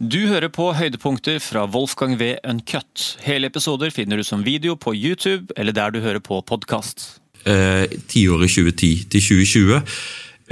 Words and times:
Du 0.00 0.22
hører 0.30 0.48
på 0.48 0.70
høydepunkter 0.72 1.36
fra 1.44 1.66
Wolfgang 1.68 2.14
V. 2.16 2.30
Uncut. 2.48 3.18
Hele 3.20 3.50
episoder 3.50 3.90
finner 3.92 4.16
du 4.16 4.24
som 4.24 4.40
video 4.40 4.72
på 4.72 4.94
YouTube 4.96 5.52
eller 5.60 5.74
der 5.76 5.90
du 5.92 5.98
hører 6.00 6.22
på 6.24 6.38
podkast. 6.40 7.20
eh, 7.44 7.84
tiåret 8.08 8.48
2010 8.48 9.10
til 9.12 9.20
2020. 9.20 9.82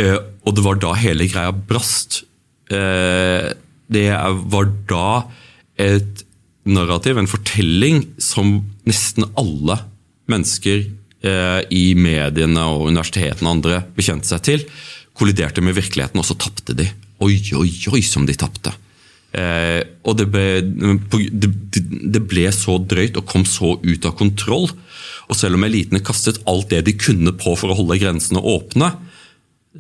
Eh, 0.04 0.19
og 0.45 0.54
det 0.54 0.64
var 0.66 0.76
da 0.76 0.92
hele 1.00 1.24
greia 1.32 1.53
brast. 1.53 2.24
Eh, 2.69 3.54
det 3.88 4.04
var 4.53 4.69
da 4.87 5.24
et 5.80 6.24
narrativ, 6.69 7.17
en 7.17 7.26
fortelling, 7.26 8.04
som 8.19 8.67
nesten 8.85 9.24
alle 9.33 9.78
mennesker 10.28 10.90
eh, 11.24 11.62
i 11.72 11.94
mediene 11.96 12.67
og 12.69 12.90
universitetene 12.90 13.49
og 13.49 13.56
andre 13.56 13.80
bekjente 13.96 14.28
seg 14.28 14.44
til, 14.44 14.69
kolliderte 15.17 15.65
med 15.65 15.72
virkeligheten, 15.72 16.20
og 16.20 16.28
så 16.28 16.37
tapte 16.37 16.77
de. 16.77 16.91
Oi, 17.24 17.41
oi, 17.56 17.73
oi, 17.95 18.02
som 18.05 18.28
de 18.28 18.37
tapte. 18.37 18.77
Eh, 19.39 19.80
og 20.09 20.19
det 20.19 20.29
ble, 20.33 20.47
det, 20.62 21.51
det 22.15 22.23
ble 22.27 22.48
så 22.55 22.79
drøyt 22.80 23.20
og 23.20 23.29
kom 23.29 23.46
så 23.48 23.77
ut 23.83 24.09
av 24.09 24.16
kontroll. 24.19 24.69
Og 25.29 25.37
selv 25.37 25.59
om 25.59 25.66
elitene 25.66 26.02
kastet 26.05 26.41
alt 26.48 26.70
det 26.73 26.87
de 26.88 26.96
kunne 26.98 27.34
på 27.37 27.55
for 27.59 27.70
å 27.70 27.79
holde 27.79 28.01
grensene 28.01 28.43
åpne, 28.43 28.95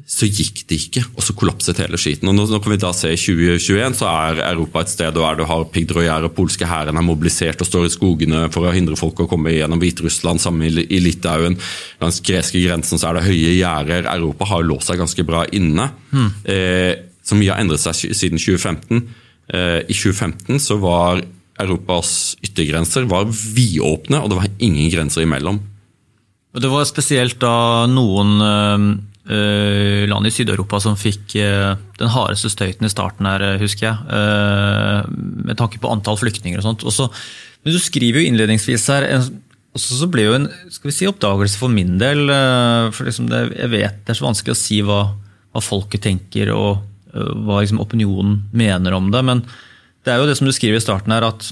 så 0.06 0.28
gikk 0.28 0.60
det 0.68 0.76
ikke, 0.78 1.02
og 1.16 1.24
så 1.24 1.34
kollapset 1.36 1.80
hele 1.80 1.98
skiten. 1.98 2.28
Og 2.30 2.36
nå, 2.36 2.44
nå 2.52 2.60
kan 2.62 2.70
vi 2.70 2.78
da 2.80 2.90
se 2.94 3.10
I 3.10 3.18
2021 3.18 3.96
så 3.98 4.06
er 4.10 4.42
Europa 4.46 4.82
et 4.84 4.92
sted 4.92 5.16
der 5.16 5.38
du 5.38 5.42
har 5.48 5.64
piggdrøyer 5.72 6.26
og 6.28 6.34
polske 6.36 6.68
hæren 6.68 7.00
er 7.00 7.06
mobilisert 7.06 7.64
og 7.64 7.68
står 7.68 7.88
i 7.88 7.92
skogene 7.96 8.44
for 8.54 8.68
å 8.68 8.74
hindre 8.76 8.98
folk 9.00 9.24
å 9.24 9.28
komme 9.30 9.56
gjennom 9.56 9.80
Hviterussland, 9.82 10.42
sammen 10.44 10.68
i, 10.68 11.00
Litauen. 11.02 11.58
Langs 12.02 12.20
greske 12.24 12.62
grensen 12.62 13.00
så 13.00 13.10
er 13.10 13.18
det 13.18 13.26
høye 13.26 13.56
gjerder. 13.56 14.10
Europa 14.12 14.52
har 14.52 14.68
låst 14.68 14.92
seg 14.92 15.00
ganske 15.02 15.26
bra 15.26 15.46
inne. 15.56 15.88
Eh, 16.44 16.92
så 17.24 17.36
mye 17.36 17.52
har 17.52 17.64
endret 17.64 17.82
seg 17.82 18.14
siden 18.16 18.38
2015. 18.40 19.02
Eh, 19.48 19.80
I 19.88 19.94
2015 19.96 20.60
så 20.60 20.76
var 20.80 21.22
Europas 21.58 22.36
yttergrenser 22.44 23.08
var 23.10 23.28
vidåpne, 23.30 24.20
og 24.20 24.30
det 24.30 24.38
var 24.38 24.50
ingen 24.58 24.90
grenser 24.92 25.24
imellom. 25.24 25.60
Og 26.54 26.62
Det 26.62 26.70
var 26.70 26.86
spesielt 26.88 27.38
da 27.40 27.86
noen 27.90 28.38
øh, 28.44 28.86
øh, 29.32 30.04
land 30.08 30.28
i 30.28 30.32
Sydeuropa 30.32 30.80
som 30.80 30.96
fikk 30.98 31.34
den 31.34 32.12
hardeste 32.14 32.50
støyten 32.52 32.86
i 32.86 32.92
starten 32.92 33.28
her, 33.28 33.58
husker 33.60 33.90
jeg. 33.90 33.98
med 35.44 35.56
tanke 35.56 35.80
på 35.80 35.90
antall 35.90 36.18
flyktninger 36.18 36.58
og 36.58 36.66
sånt. 36.66 36.84
Også, 36.84 37.08
men 37.64 37.74
du 37.74 37.78
skriver 37.78 38.22
jo 38.22 38.28
innledningsvis 38.30 38.86
her 38.88 39.08
også 39.78 39.98
så 40.00 40.06
ble 40.10 40.24
jo 40.24 40.34
en 40.34 40.46
skal 40.72 40.88
vi 40.88 40.94
si, 40.96 41.06
oppdagelse 41.06 41.58
for 41.60 41.70
min 41.70 41.98
del. 42.00 42.30
for 42.90 43.04
liksom 43.04 43.28
det, 43.28 43.52
Jeg 43.58 43.70
vet 43.70 43.98
det 44.04 44.14
er 44.14 44.18
så 44.18 44.24
vanskelig 44.24 44.54
å 44.54 44.58
si 44.58 44.80
hva, 44.82 45.02
hva 45.52 45.62
folket 45.62 46.02
tenker 46.02 46.50
og 46.54 46.80
hva 47.46 47.62
liksom 47.62 47.80
opinionen 47.82 48.42
mener 48.52 48.96
om 48.96 49.10
det. 49.14 49.22
Men 49.24 49.44
det 50.04 50.12
er 50.12 50.20
jo 50.20 50.28
det 50.28 50.36
som 50.38 50.48
du 50.48 50.54
skriver 50.54 50.80
i 50.80 50.84
starten 50.84 51.14
her, 51.14 51.26
at 51.28 51.50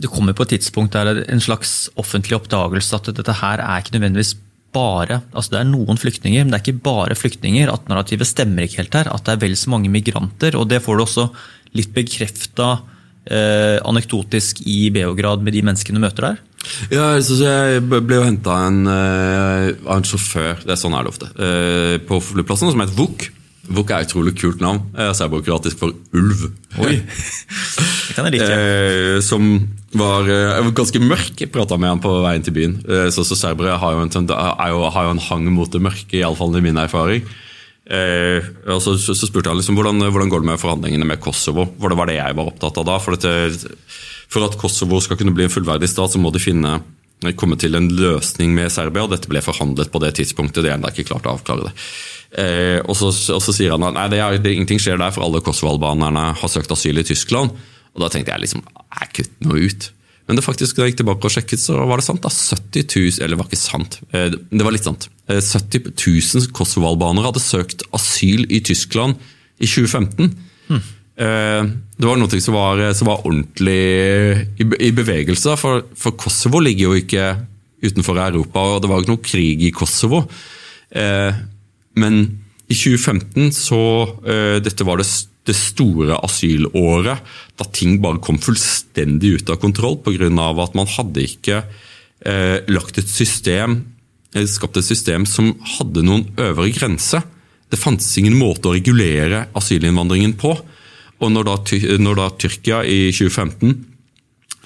det 0.00 0.10
kommer 0.10 0.36
på 0.36 0.46
et 0.46 0.54
tidspunkt 0.54 0.94
der 0.94 1.08
det 1.08 1.24
er 1.24 1.34
en 1.34 1.42
slags 1.42 1.90
offentlig 1.98 2.36
oppdagelse 2.38 2.94
at 2.96 3.10
dette 3.10 3.34
her 3.40 3.62
er 3.62 3.82
ikke 3.82 3.96
nødvendigvis 3.96 4.36
bare 4.70 5.16
altså 5.34 5.50
Det 5.50 5.58
er 5.58 5.66
noen 5.66 5.98
flyktninger, 5.98 6.44
men 6.44 6.52
det 6.52 6.60
er 6.60 6.62
ikke 6.68 6.84
bare 6.84 7.16
flyktninger. 7.18 7.72
At 7.72 7.88
narrativet 7.90 8.28
stemmer 8.28 8.62
ikke 8.62 8.84
helt 8.84 8.94
her. 8.94 9.10
At 9.10 9.24
det 9.26 9.34
er 9.34 9.40
vel 9.42 9.56
så 9.58 9.72
mange 9.72 9.90
migranter. 9.90 10.54
og 10.54 10.68
Det 10.70 10.78
får 10.84 10.96
du 10.96 11.02
også 11.02 11.24
litt 11.74 11.90
bekrefta 11.94 12.68
eh, 13.26 13.78
anekdotisk 13.82 14.62
i 14.66 14.92
Beograd 14.94 15.42
med 15.42 15.56
de 15.56 15.64
menneskene 15.66 15.98
du 15.98 16.04
møter 16.04 16.28
der. 16.28 16.40
Ja, 16.92 17.16
Jeg 17.16 17.82
ble 17.88 18.20
jo 18.20 18.26
henta 18.26 18.52
av 18.52 18.68
en, 18.68 18.86
eh, 18.86 19.74
en 19.96 20.06
sjåfør, 20.06 20.62
det 20.62 20.74
er 20.74 20.80
sånn 20.80 20.94
er 20.94 21.02
det 21.02 21.12
ofte, 21.14 21.30
eh, 21.34 21.98
på 21.98 22.20
flyplassen, 22.20 22.70
som 22.70 22.80
het 22.80 22.94
Vuk. 22.94 23.30
Vuk 23.70 23.90
er 23.90 24.02
et 24.02 24.10
utrolig 24.10 24.34
kult 24.38 24.62
navn. 24.62 24.82
Eh, 24.98 25.12
Serbokroatisk 25.14 25.78
for 25.78 25.94
ulv. 26.16 26.48
Oi. 26.82 26.96
Det 28.10 28.16
kan 28.16 28.26
jeg 28.26 28.40
like. 28.40 28.48
Eh, 28.50 29.18
som 29.22 29.44
var 29.94 30.26
var 30.26 30.72
ganske 30.74 31.02
mørk. 31.02 31.36
Jeg 31.38 31.52
prata 31.54 31.78
med 31.78 31.92
han 31.92 32.02
på 32.02 32.12
veien 32.24 32.42
til 32.46 32.56
byen. 32.56 32.80
Eh, 32.82 33.08
så, 33.14 33.24
så 33.26 33.38
serbere 33.38 33.78
har 33.78 33.94
jo, 33.94 34.02
en, 34.06 34.34
jo, 34.34 34.82
har 34.94 35.06
jo 35.06 35.14
en 35.14 35.22
hang 35.30 35.46
mot 35.54 35.70
det 35.70 35.82
mørke, 35.82 36.18
iallfall 36.18 36.58
i 36.58 36.64
min 36.64 36.80
erfaring. 36.82 37.26
Eh, 37.90 38.44
og 38.70 38.78
så, 38.82 38.94
så, 39.02 39.16
spurte 39.18 39.50
han 39.50 39.58
liksom, 39.58 39.78
hvordan, 39.78 40.02
hvordan 40.10 40.30
går 40.30 40.44
det 40.44 40.50
med 40.52 40.62
forhandlingene 40.62 41.08
med 41.08 41.22
Kosovo. 41.22 41.66
For 41.80 41.90
det 41.90 41.98
var 41.98 42.10
det 42.10 42.20
jeg 42.20 42.38
var 42.38 42.50
opptatt 42.52 42.78
av 42.82 42.86
da. 42.86 42.98
For, 43.02 43.16
dette, 43.16 43.76
for 44.30 44.46
at 44.46 44.58
Kosovo 44.60 45.00
skal 45.02 45.18
kunne 45.18 45.34
bli 45.34 45.46
en 45.48 45.52
fullverdig 45.52 45.90
stat, 45.90 46.14
så 46.14 46.22
må 46.22 46.34
de 46.34 46.42
finne 46.42 46.78
komme 47.36 47.58
til 47.60 47.76
en 47.76 47.90
løsning 47.92 48.54
med 48.56 48.72
Serbia, 48.72 49.04
og 49.04 49.12
dette 49.12 49.28
ble 49.30 49.42
forhandlet 49.44 49.92
på 49.92 50.00
det 50.02 50.14
tidspunktet. 50.18 50.62
det 50.64 50.72
er 50.72 50.78
ennå 50.78 50.92
ikke 50.92 51.10
klart 51.12 51.28
å 51.28 51.36
avklare 51.36 51.68
det. 51.68 51.74
Eh, 52.40 52.78
og, 52.84 52.94
så, 52.96 53.10
og 53.34 53.42
så 53.42 53.54
sier 53.54 53.74
han 53.74 53.84
at 53.88 53.96
nei, 53.96 54.08
det 54.12 54.20
er, 54.22 54.38
det, 54.40 54.54
ingenting 54.54 54.80
skjer 54.82 55.00
der, 55.00 55.12
for 55.14 55.26
alle 55.26 55.42
kosovo-albanerne 55.44 56.30
har 56.40 56.52
søkt 56.52 56.72
asyl 56.72 57.02
i 57.02 57.06
Tyskland. 57.06 57.56
Og 57.94 58.04
da 58.04 58.10
tenkte 58.12 58.32
jeg 58.32 58.46
liksom 58.46 58.62
jeg 58.64 59.10
kutt 59.16 59.34
noe 59.44 59.64
ut. 59.66 59.90
Men 60.30 60.38
det 60.38 60.46
faktisk, 60.46 60.76
da 60.76 60.86
jeg 60.86 60.92
gikk 60.92 61.00
tilbake 61.00 61.26
og 61.26 61.34
sjekket, 61.34 61.58
så 61.58 61.80
var 61.90 61.98
det 61.98 62.06
sant. 62.06 62.22
da, 62.22 62.30
70 62.30 62.86
000, 62.86 63.18
Eller 63.24 63.34
det 63.34 63.40
var 63.40 63.50
ikke 63.50 63.58
sant, 63.58 63.98
eh, 64.14 64.30
det 64.30 64.66
var 64.66 64.76
litt 64.76 64.86
sant. 64.86 65.08
Eh, 65.26 65.42
70 65.42 65.90
000 65.98 66.52
kosovo-albanere 66.54 67.32
hadde 67.32 67.42
søkt 67.42 67.82
asyl 67.96 68.46
i 68.46 68.62
Tyskland 68.62 69.18
i 69.58 69.66
2015. 69.66 70.30
Eh, 70.70 70.90
Det 71.20 72.06
var 72.08 72.16
noe 72.16 72.38
som 72.40 72.54
var, 72.56 72.80
som 72.96 73.10
var 73.10 73.26
ordentlig 73.28 73.80
i, 74.56 74.64
i 74.64 74.90
bevegelse. 74.96 75.52
For, 75.60 75.82
for 75.92 76.16
Kosovo 76.16 76.62
ligger 76.64 76.86
jo 76.86 77.00
ikke 77.02 77.26
utenfor 77.84 78.20
Europa, 78.22 78.62
og 78.62 78.80
det 78.82 78.90
var 78.90 79.02
ikke 79.02 79.14
noe 79.14 79.24
krig 79.24 79.64
i 79.66 79.72
Kosovo. 79.74 80.22
Eh, 80.90 81.42
Men 82.00 82.20
i 82.70 82.76
2015 82.76 83.50
så 83.54 83.82
eh, 84.22 84.58
Dette 84.62 84.86
var 84.86 85.00
det, 85.00 85.08
det 85.48 85.56
store 85.58 86.18
asylåret, 86.22 87.22
da 87.58 87.66
ting 87.74 87.98
bare 88.02 88.22
kom 88.22 88.38
fullstendig 88.42 89.40
ut 89.40 89.50
av 89.50 89.60
kontroll 89.62 89.98
pga. 90.04 90.28
at 90.30 90.76
man 90.78 90.86
hadde 90.86 91.24
ikke 91.26 91.62
eh, 92.24 92.58
lagt 92.68 92.98
et 92.98 93.08
system 93.08 93.82
eller 94.32 94.46
skapt 94.46 94.76
et 94.78 94.86
system 94.86 95.26
som 95.26 95.56
hadde 95.78 96.04
noen 96.06 96.28
øvre 96.38 96.70
grense. 96.70 97.18
Det 97.70 97.78
fantes 97.78 98.12
ingen 98.18 98.38
måte 98.38 98.68
å 98.70 98.74
regulere 98.76 99.48
asylinnvandringen 99.58 100.36
på. 100.38 100.54
Og 101.20 101.32
når 101.32 101.48
da, 101.48 101.56
når 102.00 102.20
da 102.20 102.28
Tyrkia 102.40 102.82
i 102.88 103.00
2015 103.12 103.86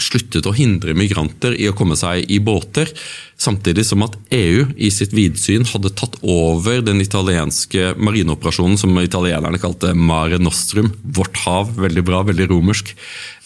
sluttet 0.01 0.47
å 0.49 0.55
hindre 0.55 0.95
migranter 0.97 1.55
i 1.55 1.69
å 1.71 1.75
komme 1.77 1.95
seg 1.99 2.27
i 2.33 2.41
båter, 2.43 2.91
samtidig 3.39 3.85
som 3.87 4.03
at 4.07 4.17
EU 4.35 4.65
i 4.75 4.91
sitt 4.95 5.15
vidsyn 5.15 5.67
hadde 5.71 5.93
tatt 5.95 6.17
over 6.21 6.83
den 6.83 7.03
italienske 7.03 7.93
marineoperasjonen 7.95 8.79
som 8.81 8.99
italienerne 8.99 9.61
kalte 9.63 9.93
Mare 9.95 10.41
Nostrum, 10.43 10.91
vårt 11.05 11.39
hav, 11.45 11.75
veldig 11.79 12.05
bra, 12.07 12.25
veldig 12.27 12.49
romersk. 12.51 12.95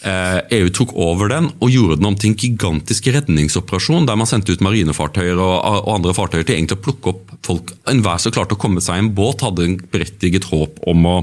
Eh, 0.01 0.39
EU 0.59 0.69
tok 0.73 0.95
over 0.97 1.29
den 1.33 1.51
og 1.59 1.73
gjorde 1.73 1.99
den 1.99 2.09
om 2.09 2.17
til 2.17 2.31
en 2.31 2.39
gigantisk 2.39 3.11
redningsoperasjon, 3.13 4.07
der 4.09 4.17
man 4.19 4.29
sendte 4.29 4.55
ut 4.55 4.63
marinefartøyer 4.65 5.41
og 5.43 5.91
andre 5.99 6.15
fartøyer 6.17 6.47
til 6.47 6.57
egentlig 6.57 6.79
å 6.79 6.85
plukke 6.87 7.13
opp 7.13 7.35
folk. 7.45 7.75
Enhver 7.91 8.21
som 8.21 8.33
klarte 8.33 8.57
å 8.57 8.61
komme 8.61 8.81
seg 8.81 8.97
i 8.97 9.05
en 9.05 9.13
båt, 9.17 9.45
hadde 9.45 9.67
en 9.67 9.77
berettiget 9.91 10.49
håp 10.49 10.81
om 10.89 11.05
å, 11.09 11.19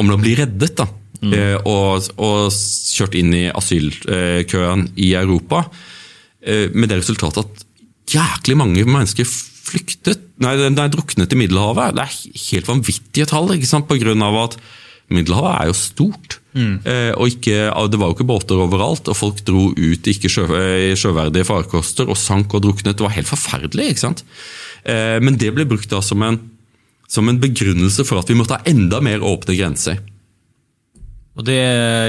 om 0.00 0.12
å 0.12 0.20
bli 0.20 0.34
reddet. 0.38 0.76
da. 0.78 0.88
Eh, 1.22 1.56
og, 1.68 2.08
og 2.18 2.50
kjørt 2.50 3.14
inn 3.18 3.30
i 3.36 3.46
asylkøen 3.52 4.88
i 4.98 5.12
Europa. 5.18 5.64
Eh, 6.42 6.68
med 6.74 6.90
det 6.90 7.02
resultatet 7.02 7.44
at 7.44 7.66
jæklig 8.12 8.58
mange 8.58 8.84
mennesker 8.88 9.28
flyktet, 9.62 10.24
nei, 10.42 10.56
nei, 10.74 10.88
druknet 10.92 11.32
i 11.32 11.38
Middelhavet. 11.38 11.96
Det 11.96 12.04
er 12.04 12.38
helt 12.50 12.70
vanvittige 12.70 13.28
tall, 13.30 13.52
ikke 13.54 13.70
sant? 13.70 13.88
på 13.88 14.00
grunn 14.02 14.24
av 14.26 14.38
at 14.48 14.58
Middelhavet 15.12 15.52
er 15.54 15.70
jo 15.70 15.76
stort. 15.76 16.38
Eh, 16.52 17.12
og 17.16 17.30
ikke, 17.32 17.70
Det 17.90 18.00
var 18.00 18.10
jo 18.10 18.16
ikke 18.16 18.28
båter 18.28 18.60
overalt, 18.60 19.08
og 19.08 19.16
folk 19.16 19.40
dro 19.46 19.70
ut 19.72 20.08
i 20.08 20.14
ikke 20.16 20.30
sjø, 20.32 20.46
sjøverdige 20.98 21.48
farkoster 21.48 22.10
og 22.10 22.18
sank 22.18 22.54
og 22.54 22.64
druknet. 22.66 22.96
Det 22.96 23.06
var 23.06 23.14
helt 23.16 23.30
forferdelig. 23.30 23.92
ikke 23.92 24.06
sant? 24.08 24.24
Eh, 24.84 25.18
men 25.22 25.38
det 25.38 25.52
ble 25.54 25.68
brukt 25.68 25.90
da 25.90 26.02
som 26.02 26.22
en, 26.26 26.40
som 27.12 27.28
en 27.28 27.40
begrunnelse 27.42 28.06
for 28.08 28.22
at 28.22 28.30
vi 28.30 28.38
måtte 28.38 28.56
ha 28.56 28.64
enda 28.68 29.02
mer 29.04 29.24
åpne 29.24 29.56
grenser. 29.58 30.00
Og 31.32 31.46
det, 31.48 31.58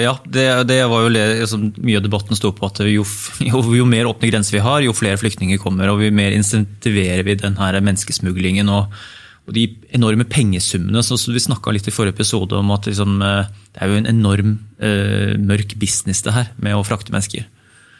ja, 0.04 0.14
det, 0.28 0.46
det 0.68 0.82
var 0.92 1.06
jo 1.06 1.12
altså, 1.16 1.60
Mye 1.80 1.96
av 1.96 2.04
debatten 2.04 2.36
sto 2.36 2.52
på 2.56 2.68
at 2.68 2.82
jo, 2.92 3.06
jo, 3.52 3.62
jo 3.78 3.88
mer 3.88 4.10
åpne 4.10 4.32
grenser 4.32 4.58
vi 4.58 4.64
har, 4.66 4.84
jo 4.84 4.96
flere 4.96 5.20
flyktninger 5.20 5.62
kommer, 5.64 5.92
og 5.92 6.04
jo 6.04 6.12
mer 6.16 6.36
insentiverer 6.36 7.24
vi 7.28 7.38
den 7.40 7.56
her 7.60 7.80
menneskesmuglingen. 7.80 8.72
og, 8.72 8.92
og 9.48 9.56
de 9.56 9.66
enorme 9.96 10.24
pengesummene. 10.28 11.04
så 11.04 11.18
Vi 11.32 11.40
snakka 11.40 11.72
litt 11.76 11.88
i 11.88 11.96
forrige 11.96 12.16
episode 12.16 12.56
om 12.56 12.72
at 12.76 12.88
liksom, 12.88 13.18
eh, 13.22 13.50
det 13.76 13.82
er 13.82 13.92
jo 13.92 14.00
en 14.00 14.12
enorm 14.12 14.54
uh, 14.80 15.34
mørk 15.40 15.76
business 15.80 16.24
det 16.24 16.36
her 16.36 16.52
med 16.64 16.78
å 16.78 16.86
frakte 16.88 17.12
mennesker. 17.12 17.44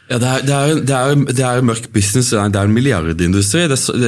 Ja, 0.04 0.18
det 0.20 0.28
er, 0.28 0.42
det, 0.44 0.54
er, 0.54 0.80
det, 0.84 0.96
er, 0.96 1.20
det 1.32 1.44
er 1.48 1.62
mørk 1.64 1.86
business, 1.94 2.28
det 2.34 2.58
er 2.60 2.68
en 2.68 2.74
milliardindustri. 2.76 3.62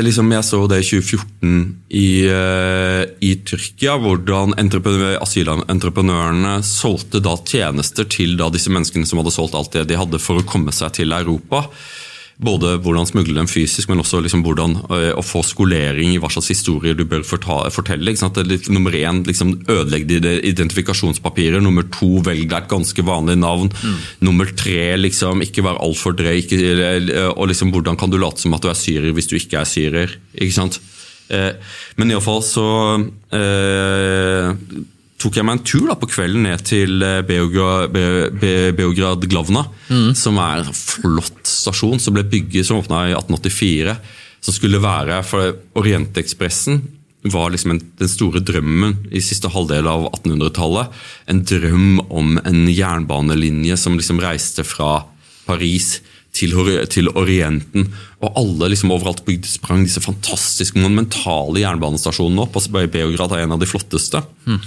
Liksom, 0.04 0.32
jeg 0.34 0.44
så 0.44 0.58
det 0.68 0.82
i 0.82 0.88
2014 0.90 1.54
i, 1.88 2.08
eh, 2.28 3.02
i 3.24 3.30
Tyrkia, 3.48 3.94
hvordan 4.02 4.52
asylentreprenørene 4.60 6.58
solgte 6.68 7.22
tjenester 7.48 8.04
til 8.12 8.36
da 8.36 8.50
disse 8.52 8.72
menneskene 8.72 9.08
som 9.08 9.22
hadde 9.22 9.32
solgt 9.32 9.56
alt 9.56 9.72
det 9.72 9.86
de 9.88 9.96
hadde 9.96 10.20
for 10.20 10.36
å 10.42 10.44
komme 10.44 10.74
seg 10.76 10.92
til 11.00 11.16
Europa. 11.16 11.64
Både 12.36 12.74
hvordan 12.84 13.08
smugle 13.08 13.36
dem 13.38 13.48
fysisk, 13.48 13.88
men 13.88 14.02
også 14.02 14.20
liksom 14.24 14.42
hvordan 14.44 14.74
uh, 14.90 15.12
å 15.16 15.22
få 15.24 15.40
skolering 15.46 16.12
i 16.12 16.18
hva 16.20 16.28
slags 16.32 16.50
historier 16.52 16.96
du 16.96 17.06
bør 17.08 17.24
fortelle. 17.24 18.12
Litt, 18.46 18.68
nummer 18.72 18.96
én, 18.96 19.22
liksom, 19.28 19.54
ødelegg 19.64 20.04
dine 20.10 20.34
identifikasjonspapirer. 20.50 21.64
Nummer 21.64 21.86
to, 21.94 22.18
velg 22.26 22.44
deg 22.50 22.58
et 22.58 22.72
ganske 22.72 23.06
vanlig 23.06 23.38
navn. 23.40 23.72
Mm. 23.72 24.02
Nummer 24.28 24.52
tre, 24.52 24.92
liksom, 25.00 25.44
ikke 25.46 25.64
vær 25.64 25.80
altfor 25.80 26.16
drøy. 26.18 26.34
Ikke, 26.42 26.60
og 27.32 27.48
liksom, 27.52 27.72
hvordan 27.72 27.96
kan 28.00 28.12
du 28.12 28.20
late 28.20 28.44
som 28.44 28.56
at 28.56 28.64
du 28.64 28.68
er 28.72 28.78
syrer 28.78 29.16
hvis 29.16 29.32
du 29.32 29.38
ikke 29.40 29.62
er 29.62 29.72
syrer? 29.72 30.20
ikke 30.36 30.58
sant? 30.58 30.80
Eh, 31.28 31.54
men 31.98 32.12
iallfall 32.12 32.42
så 32.46 32.66
uh, 33.34 34.50
tok 35.20 35.38
jeg 35.38 35.46
meg 35.48 35.58
en 35.58 35.64
tur 35.66 35.86
da 35.88 35.96
på 35.98 36.08
kvelden 36.10 36.44
ned 36.46 36.64
til 36.68 37.00
eh, 37.04 37.22
Beograd, 37.26 37.92
Be, 37.94 38.04
Be, 38.36 38.52
Beograd 38.76 39.24
Glavna, 39.30 39.64
mm. 39.88 40.10
som 40.18 40.40
er 40.42 40.64
en 40.64 40.76
flott 40.76 41.40
stasjon 41.48 42.02
som 42.02 42.16
ble 42.16 42.26
bygget, 42.28 42.68
som 42.68 42.82
åpna 42.82 43.06
i 43.08 43.16
1884. 43.16 43.96
Som 44.46 44.54
skulle 44.54 44.82
være 44.82 45.22
for 45.26 45.56
Orientekspressen 45.80 46.82
var 47.32 47.50
liksom 47.50 47.72
en, 47.74 47.80
den 47.98 48.10
store 48.10 48.42
drømmen 48.44 49.08
i 49.10 49.22
siste 49.24 49.50
halvdel 49.50 49.88
av 49.90 50.08
1800-tallet. 50.12 50.92
En 51.32 51.42
drøm 51.48 52.02
om 52.06 52.36
en 52.44 52.60
jernbanelinje 52.70 53.78
som 53.80 53.96
liksom 53.98 54.20
reiste 54.22 54.66
fra 54.66 55.00
Paris 55.46 55.96
til, 56.36 56.52
til 56.92 57.10
Orienten. 57.16 57.88
Og 58.20 58.38
alle 58.38 58.70
liksom 58.72 58.92
overalt 58.94 59.24
bygde 59.26 59.50
sprang 59.50 59.84
disse 59.86 60.02
fantastiske, 60.04 60.78
monumentale 60.78 61.62
jernbanestasjonene 61.64 62.44
opp. 62.44 62.58
altså 62.58 62.86
Beograd 62.86 63.34
er 63.34 63.46
en 63.46 63.56
av 63.56 63.62
de 63.62 63.70
flotteste. 63.70 64.22
Mm. 64.46 64.60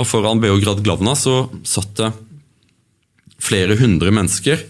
Og 0.00 0.08
foran 0.08 0.40
Beograd 0.40 0.80
Glavna 0.84 1.14
så 1.18 1.46
satt 1.68 1.96
det 2.00 2.12
flere 3.42 3.76
hundre 3.80 4.12
mennesker. 4.14 4.60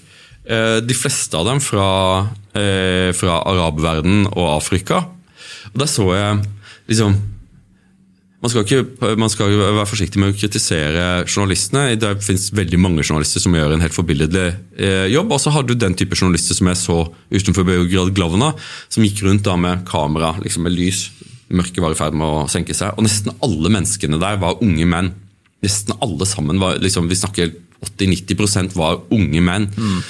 Eh, 0.43 0.79
de 0.83 0.97
fleste 0.97 1.37
av 1.39 1.47
dem 1.47 1.61
fra, 1.63 2.29
eh, 2.55 3.13
fra 3.15 3.43
arabverden 3.47 4.27
og 4.33 4.57
Afrika. 4.57 5.05
Og 5.73 5.79
Der 5.79 5.87
så 5.87 6.09
jeg 6.15 6.47
liksom 6.89 7.21
man 8.43 8.51
skal, 8.51 8.65
ikke, 8.67 9.17
man 9.17 9.31
skal, 9.31 9.53
være 9.55 9.87
forsiktig 9.87 10.19
med 10.19 10.33
å 10.33 10.35
kritisere 10.35 11.03
journalistene. 11.29 11.95
Det 11.95 12.25
finnes 12.27 12.49
veldig 12.51 12.81
mange 12.83 13.05
journalister 13.05 13.39
som 13.39 13.55
gjør 13.55 13.77
en 13.77 13.85
helt 13.85 13.95
forbilledlig 13.95 14.49
eh, 14.83 15.07
jobb. 15.15 15.31
Og 15.31 15.39
så 15.39 15.53
hadde 15.55 15.71
du 15.71 15.79
den 15.79 15.95
type 15.95 16.19
journalister 16.19 16.59
som 16.59 16.67
jeg 16.67 16.81
så 16.81 16.97
utenfor 17.31 17.63
Beograd 17.69 18.11
Glavna, 18.17 18.51
som 18.91 19.07
gikk 19.07 19.23
rundt 19.23 19.47
da 19.47 19.55
med 19.55 19.85
kamera, 19.87 20.35
liksom 20.43 20.67
med 20.67 20.75
lys, 20.75 21.05
Mørket 21.53 21.83
var 21.85 21.95
i 21.95 21.99
ferd 21.99 22.17
med 22.17 22.27
å 22.27 22.49
senke 22.51 22.77
seg. 22.77 22.97
Og 22.97 23.07
nesten 23.07 23.35
alle 23.45 23.73
menneskene 23.73 24.21
der 24.23 24.41
var 24.43 24.63
unge 24.65 24.89
menn. 24.89 25.13
Nesten 25.63 25.95
alle 26.03 26.27
sammen 26.27 26.59
var 26.63 26.81
liksom, 26.83 27.11
Vi 27.11 27.21
snakker 27.21 27.53
80-90% 27.83 28.77
var 28.79 29.03
unge 29.15 29.43
menn. 29.45 29.71
Mm. 29.77 30.03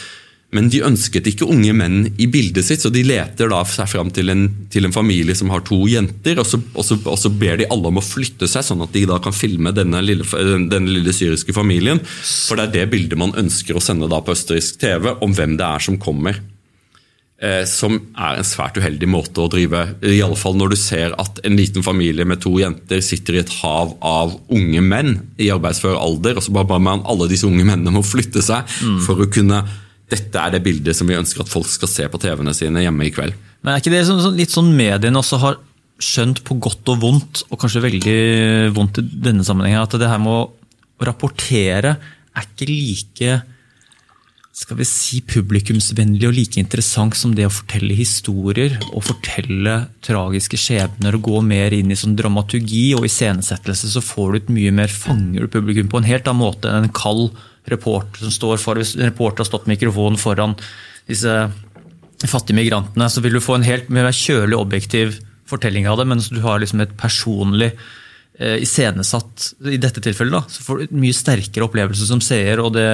Men 0.53 0.69
de 0.69 0.83
ønsket 0.85 1.31
ikke 1.31 1.49
unge 1.49 1.73
menn 1.73 2.11
i 2.21 2.27
bildet 2.29 2.67
sitt, 2.67 2.83
så 2.85 2.91
de 2.93 3.01
leter 3.09 3.49
da 3.49 3.63
seg 3.65 3.89
fram 3.89 4.11
til 4.13 4.29
en, 4.29 4.43
til 4.73 4.85
en 4.85 4.93
familie 4.93 5.33
som 5.39 5.49
har 5.49 5.65
to 5.65 5.79
jenter, 5.89 6.43
og 6.43 6.49
så, 6.49 6.61
og, 6.75 6.85
så, 6.85 6.99
og 7.09 7.17
så, 7.17 7.33
ber 7.33 7.63
de 7.63 7.69
alle 7.73 7.89
om 7.89 8.01
å 8.01 8.05
flytte 8.05 8.49
seg, 8.51 8.67
sånn 8.67 8.85
at 8.85 8.93
de 8.93 9.07
da 9.09 9.17
kan 9.25 9.33
filme 9.33 9.73
denne 9.73 10.03
lille, 10.05 10.29
denne 10.69 10.93
lille 10.99 11.17
syriske 11.17 11.57
familien. 11.57 12.03
For 12.05 12.61
det 12.61 12.69
er 12.69 12.75
det 12.77 12.91
bildet 12.93 13.21
man 13.21 13.33
ønsker 13.41 13.81
å 13.81 13.85
sende 13.85 14.11
da 14.13 14.21
på 14.21 14.37
østerriksk 14.37 14.83
TV, 14.85 15.15
om 15.25 15.33
hvem 15.33 15.57
det 15.57 15.71
er 15.71 15.89
som 15.89 15.97
kommer. 16.01 16.37
Eh, 17.43 17.65
som 17.67 17.97
er 18.15 18.37
en 18.39 18.47
svært 18.47 18.77
uheldig 18.79 19.09
måte 19.11 19.43
å 19.43 19.49
drive 19.51 19.81
I 20.07 20.21
alle 20.23 20.37
fall 20.39 20.55
når 20.55 20.71
du 20.71 20.77
ser 20.79 21.11
at 21.19 21.41
en 21.43 21.57
liten 21.59 21.83
familie 21.83 22.23
med 22.29 22.39
to 22.45 22.53
jenter 22.61 23.01
sitter 23.03 23.35
i 23.35 23.41
et 23.41 23.55
hav 23.57 23.97
av 23.99 24.37
unge 24.55 24.83
menn 24.87 25.17
i 25.43 25.49
arbeidsfør 25.51 25.99
alder, 25.99 26.39
og 26.39 26.47
så 26.47 26.55
bare 26.55 26.79
man 26.79 27.03
alle 27.03 27.27
disse 27.33 27.49
unge 27.49 27.65
mennene 27.67 27.91
må 27.97 28.05
flytte 28.07 28.45
seg 28.47 28.63
mm. 28.63 29.01
for 29.09 29.25
å 29.25 29.27
kunne 29.33 29.65
Dette 30.13 30.39
er 30.39 30.53
det 30.53 30.61
bildet 30.63 30.95
som 30.95 31.09
vi 31.09 31.17
ønsker 31.17 31.43
at 31.43 31.51
folk 31.51 31.67
skal 31.73 31.89
se 31.89 32.07
på 32.13 32.19
TV-ene 32.21 32.53
sine 32.53 32.83
hjemme 32.85 33.07
i 33.09 33.13
kveld. 33.17 33.33
Men 33.65 33.73
er 33.73 33.81
ikke 33.81 33.95
det 33.95 34.03
litt 34.37 34.53
sånn 34.53 34.69
mediene 34.77 35.17
også 35.17 35.39
har 35.41 35.57
skjønt 36.05 36.43
på 36.45 36.59
godt 36.61 36.91
og 36.93 36.99
vondt, 37.01 37.41
og 37.49 37.59
kanskje 37.63 37.81
veldig 37.87 38.17
vondt 38.77 39.01
i 39.01 39.07
denne 39.25 39.47
sammenhengen, 39.47 39.81
at 39.81 39.97
det 39.97 40.11
her 40.11 40.21
med 40.21 40.35
å 40.37 41.07
rapportere 41.09 41.97
er 42.37 42.45
ikke 42.45 42.69
like 42.69 43.39
skal 44.53 44.77
vi 44.77 44.85
si, 44.85 45.23
publikumsvennlig 45.25 46.27
og 46.29 46.35
like 46.37 46.61
interessant 46.61 47.17
som 47.17 47.33
det 47.33 47.47
å 47.49 47.53
fortelle 47.53 47.97
historier 47.97 48.75
og 48.91 49.07
fortelle 49.07 49.79
tragiske 50.05 50.61
skjebner 50.61 51.17
og 51.17 51.25
gå 51.25 51.41
mer 51.47 51.73
inn 51.73 51.93
i 51.93 51.97
sånn 51.97 52.19
dramaturgi 52.19 52.91
og 52.99 53.07
iscenesettelse, 53.09 53.89
så 53.95 54.05
får 54.05 54.29
du 54.29 54.41
et 54.43 54.53
mye 54.59 54.75
mer 54.77 54.93
fanger 54.93 55.47
du 55.47 55.55
publikum 55.57 55.89
på 55.89 56.03
en 56.03 56.11
helt 56.11 56.29
annen 56.29 56.45
måte 56.45 56.69
enn 56.69 56.91
en 56.91 56.95
kald 57.01 57.33
reporter 57.73 58.27
som 58.27 58.35
står 58.35 58.61
for, 58.61 58.77
Hvis 58.77 58.95
en 58.99 59.09
reporter 59.09 59.41
har 59.41 59.49
stått 59.49 59.71
mikrofonen 59.73 60.21
foran 60.21 60.59
disse 61.09 61.33
fattige 62.21 62.61
migrantene, 62.61 63.09
så 63.09 63.25
vil 63.25 63.39
du 63.39 63.43
få 63.43 63.57
en 63.57 63.67
helt 63.67 63.89
mer 63.89 64.13
kjølig, 64.13 64.59
objektiv 64.59 65.17
fortelling 65.49 65.89
av 65.89 65.97
det, 65.97 66.11
mens 66.13 66.29
du 66.29 66.43
har 66.45 66.61
liksom 66.61 66.85
et 66.85 66.93
personlig 67.01 67.73
eh, 68.39 68.61
iscenesatt 68.63 69.55
I 69.65 69.81
dette 69.81 70.03
tilfellet 70.05 70.37
da, 70.37 70.45
så 70.45 70.65
får 70.67 70.77
du 70.77 70.91
et 70.91 70.99
mye 71.07 71.17
sterkere 71.17 71.71
opplevelse 71.71 72.09
som 72.09 72.21
seer. 72.21 72.61
og 72.61 72.77
det 72.77 72.91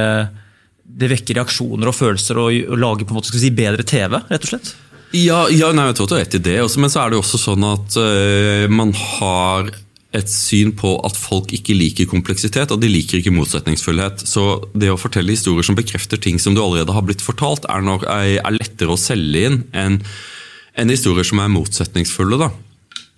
det 0.89 1.11
vekker 1.13 1.39
reaksjoner 1.39 1.91
og 1.91 1.97
følelser 1.97 2.41
og, 2.41 2.55
og 2.73 2.79
lager 2.81 3.09
på 3.09 3.15
en 3.15 3.21
måte, 3.21 3.35
si, 3.35 3.51
bedre 3.55 3.85
TV, 3.87 4.21
rett 4.31 4.47
og 4.47 4.53
slett? 4.53 4.73
Ja, 5.17 5.45
ja 5.49 5.71
nei, 5.73 5.89
jeg 5.89 5.99
tror 5.99 6.09
du 6.09 6.17
har 6.17 6.25
rett 6.25 6.37
i 6.37 6.45
det, 6.45 6.57
også, 6.65 6.81
men 6.85 6.93
så 6.93 7.03
er 7.03 7.11
det 7.11 7.19
jo 7.19 7.25
også 7.25 7.41
sånn 7.41 7.65
at 7.69 7.99
øh, 8.03 8.65
man 8.73 8.93
har 8.97 9.71
et 10.17 10.31
syn 10.33 10.71
på 10.77 10.95
at 11.05 11.17
folk 11.21 11.53
ikke 11.53 11.77
liker 11.77 12.09
kompleksitet, 12.09 12.73
og 12.73 12.81
de 12.81 12.89
liker 12.89 13.21
ikke 13.21 13.33
motsetningsfullhet. 13.37 14.25
Så 14.25 14.45
det 14.73 14.89
å 14.93 15.01
fortelle 15.01 15.35
historier 15.35 15.67
som 15.67 15.77
bekrefter 15.77 16.21
ting 16.21 16.41
som 16.41 16.57
du 16.57 16.63
allerede 16.63 16.95
har 16.97 17.05
blitt 17.05 17.25
fortalt, 17.25 17.69
er, 17.69 17.85
nok, 17.85 18.07
er, 18.09 18.39
er 18.41 18.57
lettere 18.57 18.95
å 18.95 19.01
selge 19.01 19.45
inn 19.51 19.61
enn 19.77 20.01
en 20.79 20.93
historier 20.95 21.27
som 21.29 21.43
er 21.43 21.53
motsetningsfulle. 21.53 22.39
da. 22.41 22.49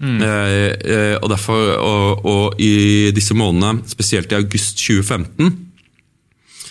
Mm. 0.01 0.21
Eh, 0.25 0.71
eh, 0.81 1.17
og 1.21 1.29
derfor, 1.31 1.75
og, 1.79 2.27
og 2.27 2.63
i 2.63 3.11
disse 3.15 3.37
månedene, 3.37 3.87
spesielt 3.91 4.33
i 4.33 4.39
august 4.41 4.81
2015, 4.81 5.51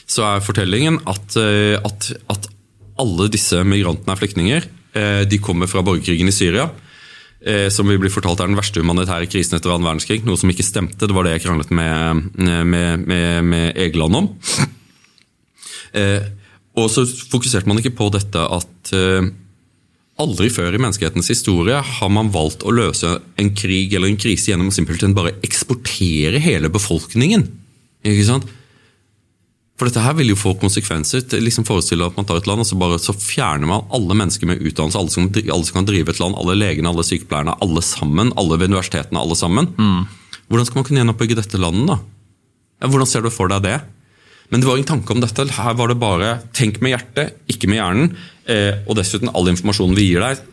så 0.09 0.25
er 0.25 0.45
fortellingen 0.45 0.99
at, 1.09 1.37
eh, 1.37 1.77
at, 1.77 2.11
at 2.31 2.49
alle 2.99 3.29
disse 3.31 3.61
migrantene 3.67 4.15
er 4.15 4.19
flyktninger. 4.19 4.69
Eh, 4.97 5.23
de 5.29 5.41
kommer 5.41 5.69
fra 5.69 5.83
borgerkrigen 5.85 6.31
i 6.31 6.35
Syria, 6.35 6.65
eh, 7.45 7.67
som 7.73 7.87
vi 7.87 7.99
blir 8.01 8.13
fortalt 8.13 8.41
er 8.41 8.49
den 8.49 8.57
verste 8.57 8.81
humanitære 8.81 9.29
krisen 9.29 9.59
etter 9.59 9.75
annen 9.75 9.87
verdenskrig. 9.87 10.23
Noe 10.25 10.39
som 10.39 10.49
ikke 10.49 10.65
stemte. 10.65 11.05
Det 11.05 11.15
var 11.15 11.27
det 11.27 11.37
jeg 11.37 11.45
kranglet 11.45 11.69
med, 11.69 12.33
med, 12.41 13.05
med, 13.05 13.45
med 13.45 13.77
Egeland 13.77 14.23
om. 14.23 14.31
Og 16.79 16.89
så 16.93 17.03
fokuserte 17.05 17.69
man 17.69 17.79
ikke 17.81 17.95
på 17.97 18.09
dette 18.13 18.41
at 18.41 18.91
aldri 20.19 20.49
før 20.51 20.75
i 20.75 20.81
menneskehetens 20.81 21.31
historie 21.31 21.77
har 21.79 22.11
man 22.11 22.29
valgt 22.33 22.65
å 22.67 22.73
løse 22.75 23.15
en 23.39 23.49
krig 23.57 23.93
eller 23.95 24.11
en 24.11 24.19
krise 24.19 24.51
gjennom 24.51 24.69
å 24.69 24.75
simpelthen 24.75 25.15
bare 25.17 25.37
eksportere 25.45 26.41
hele 26.43 26.71
befolkningen. 26.73 27.45
Ikke 28.05 28.27
sant? 28.27 28.47
For 29.79 29.87
dette 29.87 30.01
her 30.03 30.17
vil 30.17 30.33
jo 30.33 30.35
få 30.35 30.57
konsekvenser. 30.59 31.23
liksom 31.39 31.63
Forestille 31.63 32.03
at 32.03 32.17
man 32.19 32.27
tar 32.27 32.41
et 32.41 32.47
land, 32.49 32.65
og 32.65 32.67
så, 32.67 32.75
bare, 32.75 32.97
så 32.99 33.15
fjerner 33.15 33.69
man 33.69 33.85
alle 33.95 34.17
mennesker 34.21 34.49
med 34.49 34.59
utdannelse. 34.59 34.99
Alle 34.99 35.13
som, 35.13 35.29
alle 35.31 35.63
som, 35.63 35.77
kan 35.77 35.87
drive 35.87 36.11
et 36.11 36.19
land. 36.19 36.35
Alle 36.35 36.57
legene, 36.59 36.91
alle 36.91 37.05
sykepleierne, 37.07 37.55
alle 37.63 37.83
sammen. 37.87 38.33
Alle 38.35 38.57
ved 38.59 38.73
universitetene, 38.73 39.21
alle 39.23 39.37
sammen. 39.39 39.71
Mm. 39.79 40.03
Hvordan 40.51 40.67
skal 40.67 40.81
man 40.81 40.89
kunne 40.89 40.99
gjenoppbygge 40.99 41.39
dette 41.39 41.61
landet, 41.63 41.93
da? 41.95 42.89
Hvordan 42.91 43.07
ser 43.07 43.23
du 43.23 43.31
for 43.31 43.51
deg 43.51 43.63
det? 43.63 43.77
Men 44.51 44.59
det 44.59 44.67
var 44.67 44.79
ingen 44.79 44.91
tanke 44.91 45.15
om 45.15 45.23
dette. 45.23 45.47
Her 45.55 45.79
var 45.79 45.91
det 45.91 45.99
bare 46.01 46.35
tenk 46.57 46.81
med 46.83 46.97
hjertet, 46.97 47.39
ikke 47.47 47.71
med 47.71 47.79
hjernen. 47.79 48.13
Eh, 48.49 48.83
og 48.83 48.97
dessuten, 48.99 49.31
all 49.31 49.47
informasjonen 49.51 49.95
vi 49.95 50.09
gir 50.09 50.25
deg, 50.25 50.43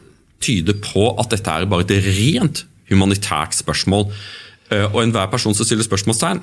tyder 0.45 0.79
på 0.85 1.09
at 1.19 1.33
dette 1.33 1.51
er 1.51 1.67
bare 1.71 1.87
et 1.87 2.11
rent 2.13 2.67
humanitært 2.93 3.57
spørsmål. 3.59 4.11
Eh, 4.67 4.87
og 4.91 4.99
enhver 5.05 5.29
person 5.31 5.55
som 5.55 5.67
stiller 5.67 5.87
spørsmålstegn, 5.87 6.41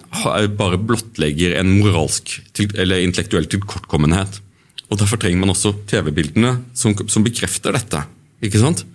bare 0.56 0.80
blottlegger 0.80 1.58
en 1.60 1.74
moralsk 1.82 2.38
eller 2.72 3.04
intellektuell 3.04 3.50
tilkortkommenhet. 3.52 4.40
Og 4.88 5.00
Derfor 5.00 5.20
trenger 5.20 5.42
man 5.42 5.52
også 5.52 5.74
TV-bildene 5.90 6.56
som, 6.78 6.96
som, 7.10 7.24
bekrefter 7.26 7.76
dette. 7.76 8.04
ikke 8.44 8.62
sant? 8.62 8.86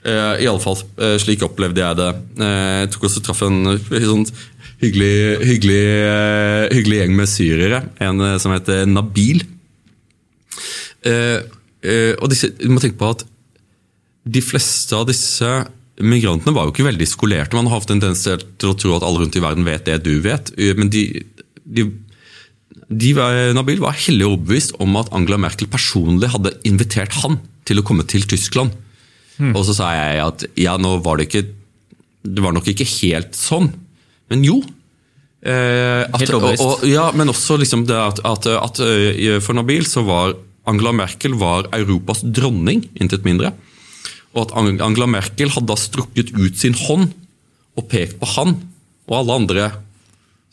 Uh, 0.00 0.38
I 0.40 0.46
alle 0.48 0.62
fall, 0.62 0.78
uh, 0.96 1.16
slik 1.20 1.42
opplevde 1.44 1.82
jeg 1.82 1.98
det. 1.98 2.10
Uh, 2.38 2.84
jeg 2.84 2.92
tok 2.94 3.08
også 3.08 3.22
traff 3.24 3.42
en 3.44 3.74
sånn 3.90 4.24
hyggelig, 4.80 5.16
hyggelig, 5.44 5.82
hyggelig, 6.72 7.00
gjeng 7.02 7.18
med 7.18 7.28
syrere. 7.28 7.82
En 8.00 8.22
som 8.40 8.54
heter 8.54 8.86
Nabil. 8.88 9.42
og 11.04 12.30
disse, 12.32 12.48
du 12.56 12.70
må 12.72 12.80
tenke 12.80 12.96
på 13.00 13.10
at 13.12 13.26
de 14.24 14.40
fleste 14.44 14.96
av 14.96 15.04
disse 15.10 15.50
Migrantene 16.00 16.54
var 16.56 16.66
jo 16.66 16.74
ikke 16.74 16.86
veldig 16.86 17.08
skolerte. 17.08 17.56
Man 17.58 17.68
har 17.70 17.80
hatt 17.80 17.92
en 17.92 18.00
tendens 18.02 18.24
til 18.24 18.70
å 18.70 18.76
tro 18.78 18.94
at 18.96 19.04
alle 19.06 19.22
rundt 19.22 19.36
i 19.36 19.42
verden 19.44 19.66
vet 19.66 19.86
det 19.88 20.00
du 20.06 20.14
vet. 20.24 20.52
Men 20.78 20.90
de, 20.92 21.04
de, 21.64 21.86
de 22.88 23.12
var, 23.16 23.36
Nabil 23.56 23.82
var 23.82 23.98
hellig 24.00 24.28
overbevist 24.28 24.76
om 24.82 24.98
at 25.00 25.12
Angela 25.16 25.40
Merkel 25.40 25.70
personlig 25.70 26.32
hadde 26.32 26.56
invitert 26.68 27.14
han 27.22 27.38
til 27.68 27.80
å 27.80 27.86
komme 27.86 28.06
til 28.08 28.26
Tyskland. 28.28 28.74
Mm. 29.40 29.54
Og 29.54 29.64
så 29.68 29.76
sa 29.76 29.92
jeg 29.96 30.20
at 30.24 30.44
ja, 30.60 30.76
nå 30.80 30.98
var 31.04 31.16
det 31.16 31.30
ikke 31.30 31.46
Det 32.20 32.42
var 32.44 32.52
nok 32.52 32.66
ikke 32.68 32.84
helt 33.00 33.32
sånn. 33.38 33.70
Men 34.28 34.44
jo. 34.44 34.58
Eh, 35.40 36.02
at, 36.04 36.32
og, 36.36 36.50
og, 36.52 36.82
ja, 36.84 37.06
men 37.16 37.32
også 37.32 37.56
liksom 37.56 37.86
det 37.88 37.96
at, 37.96 38.20
at, 38.28 38.48
at, 38.60 38.80
eh, 38.84 39.38
for 39.40 39.56
Nabil 39.56 39.86
så 39.88 40.04
var 40.04 40.34
Angela 40.68 40.92
Merkel 40.92 41.32
var 41.40 41.70
Europas 41.72 42.20
dronning, 42.20 42.84
intet 43.00 43.24
mindre. 43.24 43.54
Og 44.34 44.44
at 44.46 44.54
Angela 44.56 45.08
Merkel 45.10 45.50
hadde 45.54 45.70
da 45.70 45.78
strukket 45.78 46.32
ut 46.36 46.58
sin 46.58 46.76
hånd 46.78 47.10
og 47.78 47.86
pekt 47.90 48.18
på 48.20 48.28
han 48.36 48.56
og 49.10 49.16
alle 49.18 49.38
andre 49.42 49.68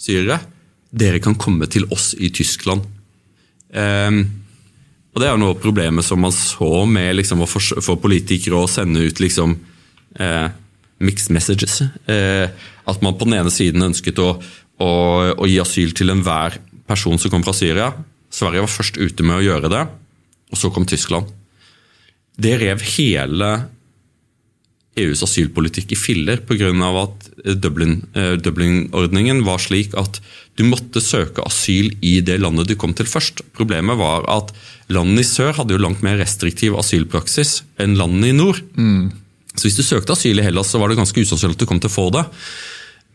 syrere. 0.02 0.40
Dere 0.90 1.22
kan 1.22 1.38
komme 1.38 1.68
til 1.70 1.86
oss 1.94 2.14
i 2.18 2.32
Tyskland. 2.34 2.86
Um, 3.70 4.22
og 5.18 5.22
Det 5.22 5.30
er 5.32 5.40
noe 5.42 5.56
av 5.56 5.62
problemet 5.62 6.06
som 6.06 6.22
man 6.22 6.34
så 6.34 6.86
med 6.86 7.16
liksom, 7.18 7.42
å 7.42 7.50
få 7.50 7.96
politikere 7.98 8.60
å 8.60 8.70
sende 8.70 9.02
ut 9.02 9.18
liksom, 9.18 9.56
eh, 10.22 10.50
mixed 11.02 11.34
messages. 11.34 11.80
Eh, 12.06 12.46
at 12.86 13.02
man 13.02 13.18
på 13.18 13.26
den 13.26 13.40
ene 13.40 13.50
siden 13.50 13.82
ønsket 13.82 14.22
å, 14.22 14.36
å, 14.78 14.90
å 15.34 15.50
gi 15.50 15.58
asyl 15.58 15.96
til 15.98 16.14
enhver 16.14 16.60
person 16.86 17.18
som 17.18 17.34
kom 17.34 17.42
fra 17.42 17.56
Syria. 17.58 17.90
Sverige 18.30 18.62
var 18.62 18.70
først 18.70 19.02
ute 19.02 19.26
med 19.26 19.40
å 19.40 19.46
gjøre 19.48 19.74
det, 19.74 19.84
og 20.54 20.62
så 20.62 20.70
kom 20.70 20.86
Tyskland. 20.86 21.34
Det 22.38 22.54
rev 22.62 22.84
hele 22.96 23.52
EUs 24.98 25.22
asylpolitikk 25.26 25.94
i 25.94 26.00
filler 26.00 26.42
pga. 26.46 26.72
at 27.04 27.30
Dublin-ordningen 27.62 29.40
Dublin 29.40 29.46
var 29.46 29.62
slik 29.62 29.94
at 29.98 30.20
du 30.58 30.66
måtte 30.66 31.02
søke 31.04 31.44
asyl 31.46 31.92
i 32.02 32.20
det 32.26 32.40
landet 32.42 32.70
du 32.70 32.76
kom 32.76 32.96
til 32.98 33.06
først. 33.06 33.44
Problemet 33.54 33.98
var 34.00 34.26
at 34.26 34.54
landene 34.90 35.22
i 35.22 35.28
sør 35.28 35.54
hadde 35.54 35.76
jo 35.76 35.82
langt 35.82 36.02
mer 36.02 36.18
restriktiv 36.18 36.78
asylpraksis 36.80 37.62
enn 37.78 37.98
landene 38.00 38.32
i 38.32 38.38
nord. 38.38 38.62
Mm. 38.74 39.12
Så 39.54 39.68
hvis 39.68 39.78
du 39.78 39.86
søkte 39.86 40.14
asyl 40.14 40.42
i 40.42 40.46
Hellas, 40.46 40.70
så 40.70 40.82
var 40.82 40.90
det 40.90 40.98
ganske 40.98 41.22
usannsynlig 41.22 41.58
at 41.58 41.66
du 41.66 41.70
kom 41.70 41.82
til 41.82 41.92
å 41.92 41.98
få 41.98 42.10
det. 42.14 42.26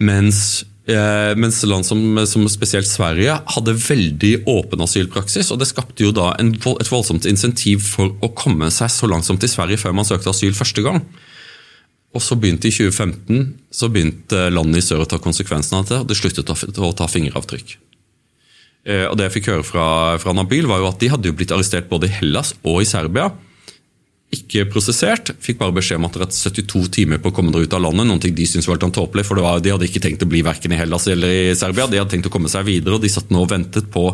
Mens 0.02 0.62
Eh, 0.82 1.32
mens 1.38 1.60
land 1.62 1.86
som, 1.86 2.00
som, 2.26 2.46
spesielt 2.50 2.88
Sverige 2.90 3.36
hadde 3.54 3.74
veldig 3.78 4.32
åpen 4.50 4.82
asylpraksis. 4.82 5.52
og 5.54 5.60
Det 5.60 5.68
skapte 5.70 6.02
jo 6.02 6.10
da 6.14 6.32
en, 6.42 6.56
et 6.58 6.90
voldsomt 6.90 7.28
insentiv 7.30 7.84
for 7.86 8.10
å 8.18 8.32
komme 8.34 8.70
seg 8.74 8.90
så 8.90 9.10
langsomt 9.10 9.44
til 9.44 9.52
Sverige 9.52 9.78
før 9.78 9.94
man 9.94 10.08
søkte 10.08 10.32
asyl 10.32 10.56
første 10.58 10.82
gang. 10.82 10.98
Og 12.12 12.20
så 12.20 12.36
begynte 12.36 12.68
I 12.68 12.74
2015 12.74 13.46
så 13.72 13.88
begynte 13.88 14.48
landet 14.52 14.82
i 14.82 14.84
sør 14.84 15.04
å 15.04 15.08
ta 15.08 15.22
konsekvensen 15.22 15.78
av 15.78 15.86
det, 15.88 16.02
og 16.02 16.10
det 16.10 16.18
sluttet 16.18 16.50
å 16.50 16.92
ta 16.98 17.08
fingeravtrykk. 17.08 17.78
Eh, 18.82 19.06
og 19.06 19.16
Det 19.16 19.28
jeg 19.28 19.36
fikk 19.38 19.52
høre 19.52 19.64
fra, 19.64 19.86
fra 20.18 20.34
Nabil, 20.34 20.66
var 20.66 20.82
jo 20.82 20.90
at 20.90 20.98
de 20.98 21.12
hadde 21.14 21.30
jo 21.30 21.38
blitt 21.38 21.54
arrestert 21.54 21.88
både 21.92 22.10
i 22.10 22.16
Hellas 22.18 22.56
og 22.66 22.82
i 22.82 22.90
Serbia 22.90 23.30
ikke 24.32 24.64
prosessert. 24.72 25.34
Fikk 25.44 25.58
bare 25.60 25.74
beskjed 25.76 26.00
om 26.00 26.06
at 26.08 26.16
det 26.16 26.24
er 26.24 26.32
72 26.32 26.86
timer 26.96 27.20
på 27.20 27.32
å 27.32 27.34
komme 27.36 27.52
dere 27.52 27.68
ut 27.68 27.76
av 27.76 27.82
landet. 27.84 28.08
Noen 28.08 28.22
ting 28.22 28.36
de 28.36 28.46
syntes 28.48 28.68
var 28.70 28.80
litt 28.80 28.96
tåpelig, 28.96 29.26
for 29.28 29.42
var, 29.44 29.60
de 29.60 29.74
hadde 29.74 29.88
ikke 29.88 30.02
tenkt 30.04 30.24
å 30.24 30.30
bli 30.30 30.40
verken 30.46 30.72
i 30.72 30.80
Hellas 30.80 31.08
eller 31.12 31.32
i 31.32 31.52
Serbia. 31.58 31.88
De 31.90 32.00
hadde 32.00 32.14
tenkt 32.14 32.30
å 32.30 32.32
komme 32.32 32.50
seg 32.52 32.64
videre, 32.68 32.96
og 32.96 33.04
de 33.04 33.12
satt 33.12 33.32
nå 33.32 33.44
og 33.44 33.52
ventet 33.52 33.90
på 33.92 34.08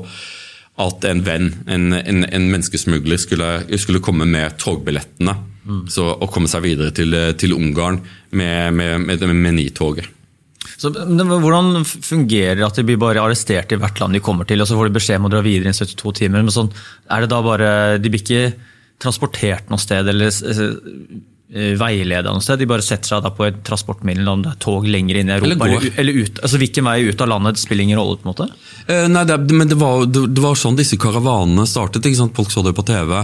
at 0.79 1.07
en 1.11 1.23
venn, 1.27 1.49
en, 1.67 1.91
en, 1.99 2.23
en 2.27 2.51
menneskesmugler, 2.53 3.19
skulle, 3.19 3.49
skulle, 3.83 4.03
komme 4.03 4.27
med 4.31 4.59
togbillettene. 4.63 5.35
Mm. 5.69 5.83
Så, 5.91 6.07
og 6.07 6.31
komme 6.35 6.51
seg 6.51 6.63
videre 6.65 6.95
til, 6.95 7.15
til 7.39 7.55
Ungarn 7.57 7.99
med, 8.31 8.75
med, 8.79 9.03
med, 9.05 9.27
med 9.35 9.59
Nitoget. 9.59 10.15
Så, 10.79 10.93
hvordan 10.95 11.83
fungerer 11.85 12.59
det 12.59 12.67
at 12.67 12.79
de 12.79 12.85
blir 12.87 12.99
bare 13.01 13.23
arrestert 13.23 13.75
i 13.75 13.79
hvert 13.79 13.99
land 13.99 14.15
de 14.15 14.23
kommer 14.23 14.47
til, 14.47 14.63
og 14.63 14.71
så 14.71 14.79
får 14.79 14.91
de 14.91 14.99
beskjed 14.99 15.19
om 15.19 15.27
å 15.27 15.33
dra 15.33 15.43
videre 15.47 15.75
i 15.75 15.79
72 15.79 16.15
timer? 16.23 16.47
Men 16.47 16.55
sånn, 16.55 16.71
er 17.11 17.25
det 17.25 17.31
da 17.33 17.41
bare, 17.43 17.71
De 17.99 18.13
blir 18.13 18.23
ikke 18.23 18.43
transportert 19.03 19.71
noe 19.71 19.81
sted 19.83 20.09
eller 20.11 20.33
eh, 20.33 20.63
eh, 21.55 21.73
veileda 21.79 22.33
noe 22.35 22.45
sted. 22.45 22.61
De 22.61 22.69
bare 22.71 22.85
setter 22.85 23.15
seg 23.15 23.25
da 23.25 23.33
på 23.35 23.47
et 23.49 23.63
transportmiddel, 23.67 24.29
om 24.31 24.43
det 24.45 24.53
er 24.55 24.61
tog 24.65 24.89
lenger 24.89 25.21
inn 25.21 25.33
i 25.33 25.37
Europa 25.39 25.69
eller, 25.69 25.89
eller, 26.03 26.21
ut. 26.25 26.43
altså 26.43 26.61
Hvilken 26.63 26.89
vei 26.91 26.99
ut 27.09 27.25
av 27.25 27.33
landet 27.33 27.63
spiller 27.63 27.87
ingen 27.87 28.01
rolle? 28.01 28.19
på 28.21 28.29
en 28.29 28.35
måte? 28.35 28.51
Eh, 28.87 29.07
nei, 29.13 29.25
det, 29.29 29.39
men 29.55 29.71
det 29.71 29.79
var, 29.81 30.05
det, 30.07 30.27
det 30.35 30.45
var, 30.45 30.59
sånn 30.59 30.79
disse 30.79 31.01
karavanene 31.01 31.67
startet. 31.69 32.07
ikke 32.07 32.23
sant? 32.25 32.37
Folk 32.39 32.55
så 32.55 32.67
det 32.67 32.77
på 32.79 32.87
TV. 32.89 33.17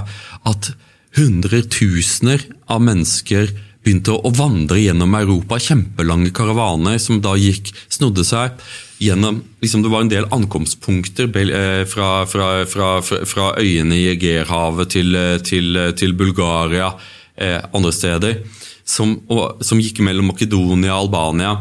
At 0.50 0.72
hundretusener 1.18 2.42
av 2.72 2.82
mennesker 2.82 3.52
begynte 3.84 4.14
å 4.16 4.32
vandre 4.34 4.80
gjennom 4.80 5.12
Europa. 5.18 5.60
Kjempelange 5.60 6.32
karavaner 6.34 6.96
som 7.02 7.20
da 7.24 7.34
gikk, 7.38 7.74
snodde 7.92 8.24
seg 8.26 8.56
gjennom 9.04 9.42
liksom 9.62 9.82
Det 9.82 9.90
var 9.92 10.04
en 10.04 10.12
del 10.12 10.26
ankomstpunkter 10.32 11.28
eh, 11.40 11.84
fra, 11.88 12.26
fra, 12.26 12.48
fra, 12.66 12.88
fra 13.02 13.48
øyene 13.60 13.96
i 13.96 14.08
Egerhavet 14.12 14.94
til, 14.94 15.14
eh, 15.16 15.38
til, 15.44 15.76
eh, 15.76 15.92
til, 15.96 16.14
Bulgaria, 16.14 16.92
eh, 17.36 17.60
andre 17.74 17.92
steder, 17.92 18.40
som, 18.84 19.16
og, 19.28 19.62
som, 19.64 19.80
gikk 19.80 20.02
mellom 20.04 20.28
Makedonia 20.32 20.94
og 20.94 21.06
Albania. 21.06 21.54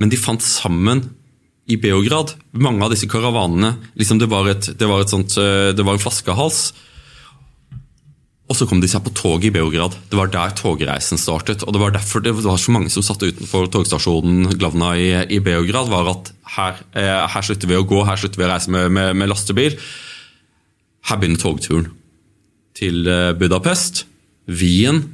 Men 0.00 0.12
de 0.12 0.20
fant 0.20 0.42
sammen 0.42 1.04
i 1.70 1.76
Beograd. 1.76 2.34
Mange 2.52 2.84
av 2.84 2.94
disse 2.94 3.08
karavanene 3.08 3.76
liksom 3.94 4.18
det, 4.18 4.30
var 4.30 4.48
et, 4.48 4.72
det, 4.76 4.88
var 4.88 5.04
et 5.04 5.12
sånt, 5.12 5.36
det 5.36 5.84
var 5.84 5.94
en 5.94 6.02
flaskehals 6.02 6.70
og 8.50 8.56
så 8.58 8.66
kom 8.66 8.80
de 8.82 8.88
seg 8.90 9.04
på 9.06 9.12
toget 9.14 9.46
i 9.46 9.52
Beograd. 9.54 9.94
Det 10.10 10.18
var 10.18 10.30
der 10.32 10.50
togreisen 10.58 11.20
startet. 11.22 11.62
Og 11.62 11.74
det 11.74 11.80
var 11.84 11.92
derfor 11.94 12.22
det 12.24 12.32
var 12.34 12.58
så 12.58 12.72
mange 12.74 12.90
som 12.90 13.04
satt 13.06 13.22
utenfor 13.22 13.68
togstasjonen 13.70 14.56
Glavna 14.58 14.96
i, 14.98 15.12
i 15.30 15.38
Beograd, 15.38 15.86
var 15.92 16.10
at 16.10 16.32
her, 16.56 16.80
eh, 16.98 17.28
her, 17.30 17.46
slutter 17.46 17.70
vi 17.70 17.78
å 17.78 17.86
gå, 17.86 18.02
her 18.08 18.18
slutter 18.18 18.42
vi 18.42 18.48
å 18.48 18.50
reise 18.50 18.74
med, 18.74 18.90
med, 18.96 19.14
med 19.22 19.30
lastebil. 19.30 19.78
Her 21.06 21.22
begynner 21.22 21.38
togturen. 21.38 21.92
Til 22.74 23.06
eh, 23.06 23.30
Budapest, 23.38 24.02
Wien, 24.50 25.04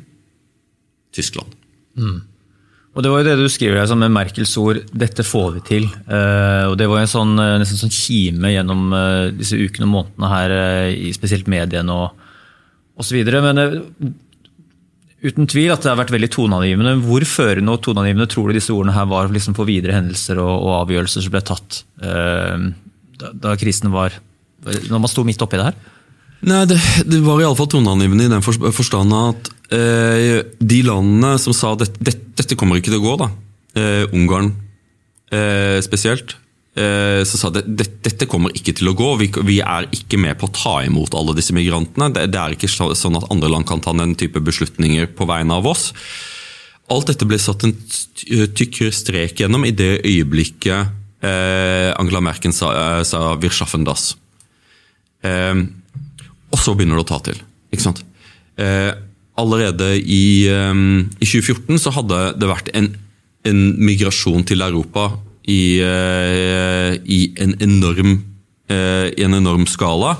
Tyskland. 1.12 1.52
Mm. 2.00 2.23
Og 2.97 3.05
Det 3.05 3.12
var 3.12 3.21
jo 3.21 3.28
det 3.28 3.37
du 3.37 3.52
skriver 3.52 3.83
her, 3.83 3.97
med 4.00 4.16
Merkels 4.16 4.57
ord 4.57 4.81
'dette 4.88 5.21
får 5.28 5.59
vi 5.59 5.66
til'. 5.69 5.90
Uh, 6.09 6.73
og 6.73 6.78
Det 6.81 6.88
var 6.88 7.05
en 7.05 7.16
sånn, 7.19 7.37
nesten 7.37 7.76
sånn 7.76 7.93
kime 7.93 8.57
gjennom 8.57 8.88
uh, 8.97 9.28
disse 9.28 9.61
ukene 9.61 9.85
og 9.85 9.93
månedene 9.93 10.31
her, 10.33 10.55
uh, 10.57 10.88
i 10.88 11.12
spesielt 11.12 11.45
mediene 11.52 11.93
og, 11.93 12.16
osv. 13.00 13.19
Men 13.29 13.62
eh, 13.62 13.75
uten 15.26 15.49
tvil 15.50 15.73
at 15.75 15.85
det 15.85 15.93
har 15.93 16.00
vært 16.00 16.15
veldig 16.15 16.31
toneangivende. 16.35 16.95
Hvor 17.07 17.26
førende 17.29 17.75
og 17.75 17.83
toneangivende 17.87 18.29
tror 18.33 18.50
du 18.50 18.59
disse 18.59 18.75
ordene 18.75 18.97
her 18.97 19.09
var 19.11 19.33
liksom 19.33 19.57
for 19.59 19.69
videre 19.69 19.97
hendelser 19.99 20.41
og, 20.43 20.55
og 20.55 20.73
avgjørelser 20.83 21.26
som 21.26 21.35
ble 21.35 21.45
tatt 21.47 21.83
eh, 22.03 22.71
da, 23.17 23.33
da, 23.33 23.55
krisen 23.57 23.88
var 23.95 24.12
Når 24.91 25.00
man 25.00 25.09
sto 25.09 25.23
midt 25.25 25.41
oppi 25.41 25.57
det 25.57 25.71
her? 25.71 25.76
Nei, 26.47 26.65
Det, 26.69 26.76
det 27.09 27.23
var 27.25 27.41
iallfall 27.41 27.71
toneangivende 27.73 28.26
i 28.26 28.33
den 28.33 28.45
forstand 28.45 29.15
at 29.17 29.50
eh, 29.73 30.43
de 30.61 30.81
landene 30.85 31.37
som 31.41 31.57
sa 31.57 31.73
at 31.73 31.87
dette, 31.87 32.19
dette 32.37 32.59
kommer 32.59 32.76
ikke 32.76 32.93
til 32.93 33.00
å 33.00 33.07
gå, 33.07 33.15
da, 33.25 33.31
eh, 33.81 34.05
Ungarn 34.12 34.53
spesielt, 35.83 36.37
Eh, 36.37 36.46
så 36.76 37.38
sa 37.40 37.49
det, 37.49 37.62
dette 38.04 38.26
kommer 38.28 38.52
ikke 38.52 38.75
til 38.76 38.90
å 38.90 38.92
gå. 38.92 39.06
Vi, 39.49 39.54
er 39.64 39.87
ikke 39.97 40.18
med 40.21 40.37
på 40.37 40.45
å 40.45 40.52
ta 40.52 40.75
imot 40.85 41.14
alle 41.16 41.33
disse 41.38 41.54
migrantene. 41.56 42.11
Det, 42.12 42.26
er 42.37 42.52
ikke 42.52 42.68
sånn 42.68 43.16
at 43.16 43.30
andre 43.33 43.49
land 43.49 43.64
kan 43.64 43.80
ta 43.80 43.95
den 43.97 44.12
type 44.21 44.42
beslutninger 44.45 45.09
på 45.16 45.25
vegne 45.30 45.56
av 45.56 45.71
oss. 45.71 45.87
Alt 46.92 47.09
dette 47.09 47.26
ble 47.26 47.38
satt 47.40 47.64
en 47.64 47.73
tykkere 48.52 48.92
strek 48.95 49.40
gjennom 49.40 49.64
i 49.64 49.73
det 49.75 50.04
øyeblikket 50.04 50.92
eh, 51.25 51.90
Angela 51.99 52.23
Merkel 52.23 52.52
sa, 52.54 52.71
eh, 52.73 53.02
sa 53.02 53.35
'wir 53.35 53.50
schaffen 53.50 53.85
das'. 53.85 54.14
Eh, 55.23 55.54
og 56.52 56.59
så 56.59 56.75
begynner 56.75 56.97
det 56.97 57.06
å 57.06 57.12
ta 57.12 57.18
til. 57.18 57.40
ikke 57.73 57.83
sant? 57.83 58.04
Eh, 58.56 58.92
allerede 59.37 59.99
i, 59.99 60.47
eh, 60.49 60.75
i, 61.21 61.26
2014 61.26 61.78
så 61.78 61.90
hadde 61.90 62.38
det 62.38 62.49
vært 62.49 62.71
en, 62.75 62.95
en 63.45 63.61
migrasjon 63.78 64.45
til 64.45 64.62
Europa 64.62 65.18
i, 65.47 65.79
eh, 65.81 66.97
i, 67.07 67.21
en, 67.43 67.55
enorm, 67.62 68.19
eh, 68.69 69.09
i 69.15 69.26
en 69.26 69.38
enorm 69.38 69.67
skala. 69.71 70.17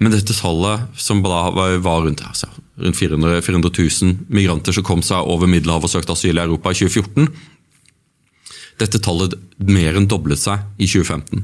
Men 0.00 0.14
dette 0.14 0.36
tallet, 0.36 0.86
som 0.96 1.20
var, 1.24 1.52
var 1.82 2.04
rundt, 2.06 2.22
altså, 2.24 2.48
rundt 2.80 2.96
400, 2.96 3.42
400 3.44 3.70
000 3.76 4.30
migranter 4.32 4.72
som 4.72 4.86
kom 4.86 5.02
seg 5.04 5.28
over 5.28 5.50
Middelhavet 5.50 5.90
og 5.90 5.92
søkte 5.92 6.16
asyl 6.16 6.38
i 6.38 6.44
Europa 6.46 6.72
i 6.72 6.78
2014 6.78 7.28
Dette 8.80 9.00
tallet 9.04 9.34
mer 9.60 9.98
enn 9.98 10.08
doblet 10.08 10.40
seg 10.40 10.62
i 10.80 10.88
2015. 10.88 11.42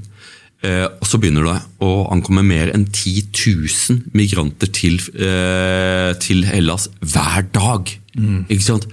Eh, 0.64 0.86
og 0.88 1.04
så 1.04 1.18
begynner 1.20 1.44
det 1.44 1.56
å 1.84 1.90
ankomme 2.14 2.40
mer 2.46 2.70
enn 2.72 2.86
10 2.88 3.26
000 3.28 4.14
migranter 4.16 4.70
til, 4.72 4.96
eh, 5.20 6.14
til 6.22 6.46
Hellas 6.48 6.88
hver 7.04 7.44
dag. 7.52 7.92
Mm. 8.16 8.46
Ikke 8.48 8.64
sant? 8.64 8.88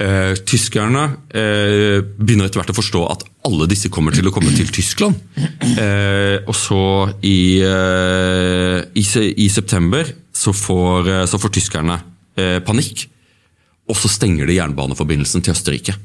Eh, 0.00 0.32
tyskerne 0.48 1.02
eh, 1.36 2.00
begynner 2.00 2.48
etter 2.48 2.62
hvert 2.62 2.72
å 2.72 2.76
forstå 2.78 3.00
at 3.12 3.24
alle 3.44 3.66
disse 3.68 3.90
kommer 3.92 4.14
til 4.16 4.30
å 4.30 4.32
komme 4.32 4.52
til 4.56 4.70
Tyskland. 4.72 5.18
Eh, 5.36 6.40
og 6.48 6.56
så 6.56 6.80
i, 7.20 7.60
eh, 7.60 8.78
i, 8.96 9.04
i 9.44 9.48
september 9.52 10.08
så 10.32 10.54
får, 10.56 11.10
eh, 11.12 11.26
så 11.28 11.40
får 11.40 11.52
tyskerne 11.58 11.98
eh, 12.40 12.58
panikk. 12.64 13.04
Og 13.90 13.98
så 13.98 14.08
stenger 14.08 14.48
de 14.48 14.56
jernbaneforbindelsen 14.56 15.44
til 15.44 15.52
Østerrike. 15.52 15.96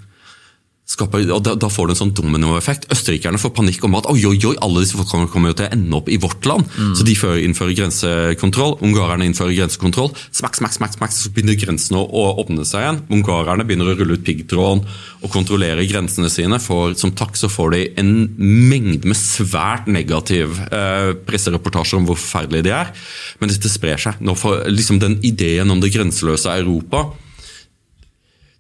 Skaper, 0.86 1.24
og 1.34 1.42
da, 1.42 1.56
da 1.58 1.70
får 1.72 1.88
du 1.88 1.94
en 1.96 1.98
sånn 1.98 2.14
dominoeffekt. 2.14 2.86
Østerrikerne 2.94 3.40
får 3.42 3.56
panikk 3.58 3.88
om 3.88 3.96
at 3.98 4.06
oi, 4.12 4.20
oi, 4.30 4.38
oi, 4.46 4.54
alle 4.62 4.84
disse 4.84 4.98
folkene 5.00 5.30
kommer 5.32 5.50
jo 5.50 5.58
til 5.58 5.66
å 5.66 5.74
ende 5.74 5.98
opp 5.98 6.12
i 6.14 6.20
vårt 6.22 6.46
land. 6.46 6.70
Så 6.98 7.08
de 7.08 7.16
fører, 7.18 7.42
innfører 7.42 7.74
grensekontroll. 7.80 8.78
Ungarerne 8.86 9.26
innfører 9.26 9.56
grensekontroll. 9.58 10.12
Smakk, 10.30 10.60
smakk, 10.60 10.76
smakk, 10.78 10.94
smakk, 10.94 11.16
så 11.16 11.34
begynner 11.34 11.58
grensene 11.58 12.04
å, 12.04 12.06
å 12.06 12.44
åpne 12.44 12.68
seg 12.70 12.86
igjen. 12.86 13.02
Ungarerne 13.18 13.66
begynner 13.66 13.90
å 13.90 13.98
rulle 13.98 14.20
ut 14.20 14.26
piggtråden 14.28 14.86
og 15.26 15.34
kontrollere 15.34 15.88
grensene 15.90 16.30
sine. 16.30 16.62
For, 16.62 16.94
som 17.00 17.16
takk 17.18 17.34
så 17.40 17.50
får 17.50 17.74
de 17.74 17.84
en 18.04 18.14
mengde 18.38 19.10
med 19.10 19.18
svært 19.18 19.90
negativ 19.90 20.62
eh, 20.70 21.16
pressereportasjer 21.26 22.04
om 22.04 22.10
hvor 22.12 22.22
forferdelige 22.22 22.70
de 22.70 22.76
er. 22.78 22.94
Men 23.42 23.50
dette 23.50 23.74
sprer 23.74 24.06
seg. 24.06 24.22
Nå 24.22 24.38
får 24.38 24.68
liksom 24.70 25.02
den 25.02 25.18
ideen 25.26 25.74
om 25.74 25.82
det 25.82 25.96
grenseløse 25.98 26.54
Europa 26.54 27.08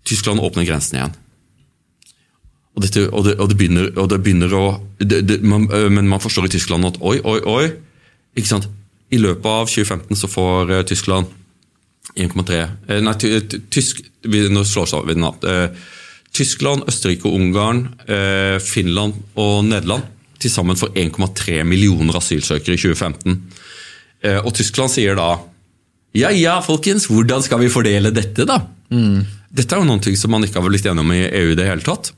Tyskland 0.06 0.40
åpner 0.40 0.68
grensen 0.68 1.00
igjen. 1.00 1.16
Og, 2.76 2.84
dette, 2.84 3.06
og, 3.08 3.24
det, 3.24 3.38
og, 3.40 3.50
det, 3.50 3.56
begynner, 3.60 3.88
og 3.96 4.10
det 4.12 4.20
begynner, 4.24 4.52
å 4.52 4.64
det, 5.00 5.40
man, 5.48 5.70
Men 5.92 6.10
man 6.12 6.22
forstår 6.24 6.50
i 6.50 6.56
Tyskland 6.58 6.88
at 6.90 7.00
oi, 7.00 7.22
oi, 7.24 7.40
oi. 7.48 7.70
ikke 8.36 8.52
sant? 8.52 8.68
I 9.16 9.20
løpet 9.22 9.48
av 9.48 9.70
2015 9.70 10.20
så 10.20 10.28
får 10.28 10.74
uh, 10.74 10.82
Tyskland 10.88 11.30
1,3 12.20 12.58
uh, 12.90 12.98
Nei, 13.06 13.14
tysk, 13.72 14.02
vi, 14.28 14.42
nå 14.52 14.66
slår 14.68 15.06
vi 15.08 15.16
navn. 15.22 15.46
Uh, 15.46 15.94
Tyskland, 16.36 16.84
Østerrike 16.92 17.30
Ungarn, 17.32 17.86
Finland 18.60 19.16
og 19.40 19.62
Nederland 19.70 20.04
til 20.44 20.52
sammen 20.52 20.76
får 20.76 20.90
1,3 21.00 21.62
millioner 21.64 22.18
asylsøkere 22.20 22.76
i 22.76 22.82
2015. 22.82 23.38
og 24.44 24.50
Tyskland 24.58 24.92
sier 24.92 25.16
da 25.16 25.30
ja 26.12 26.34
ja, 26.36 26.58
folkens, 26.60 27.08
hvordan 27.08 27.40
skal 27.46 27.62
vi 27.64 27.72
fordele 27.72 28.12
dette, 28.12 28.44
da? 28.44 28.60
Mm. 28.92 29.24
Dette 29.48 29.78
er 29.78 29.80
jo 29.80 29.88
noe 29.88 30.20
som 30.20 30.36
man 30.36 30.44
ikke 30.44 30.60
har 30.60 30.68
blitt 30.68 30.92
enige 30.92 31.08
om 31.08 31.16
i 31.16 31.24
EU 31.24 31.54
i 31.54 31.56
det 31.56 31.70
hele 31.70 31.88
tatt 31.88 32.12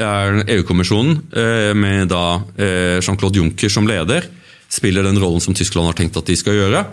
EU-kommisjonen, 0.00 1.20
eh, 1.32 1.74
med 1.74 2.12
eh, 2.12 2.98
Jean-Claude 3.00 3.38
Juncker 3.38 3.68
som 3.68 3.88
leder, 3.88 4.24
spiller 4.68 5.02
den 5.02 5.20
rollen 5.20 5.40
som 5.40 5.54
Tyskland 5.54 5.90
har 5.90 5.98
tenkt 5.98 6.16
at 6.16 6.26
de 6.26 6.36
skal 6.38 6.56
gjøre. 6.56 6.84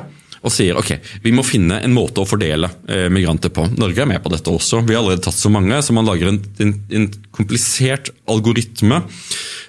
Og 0.46 0.54
sier 0.54 0.78
ok, 0.78 0.92
vi 1.24 1.34
må 1.34 1.42
finne 1.44 1.80
en 1.82 1.96
måte 1.96 2.22
å 2.22 2.28
fordele 2.30 2.70
eh, 2.88 3.08
migranter 3.12 3.52
på. 3.54 3.66
Norge 3.80 4.04
er 4.04 4.10
med 4.10 4.22
på 4.24 4.32
dette 4.32 4.52
også. 4.54 4.84
Vi 4.86 4.94
har 4.94 5.02
allerede 5.02 5.26
tatt 5.26 5.38
så 5.38 5.50
mange, 5.52 5.80
så 5.82 5.96
man 5.98 6.06
lager 6.08 6.30
en, 6.30 6.38
en, 6.62 6.74
en 6.94 7.08
komplisert 7.34 8.12
algoritme 8.30 9.02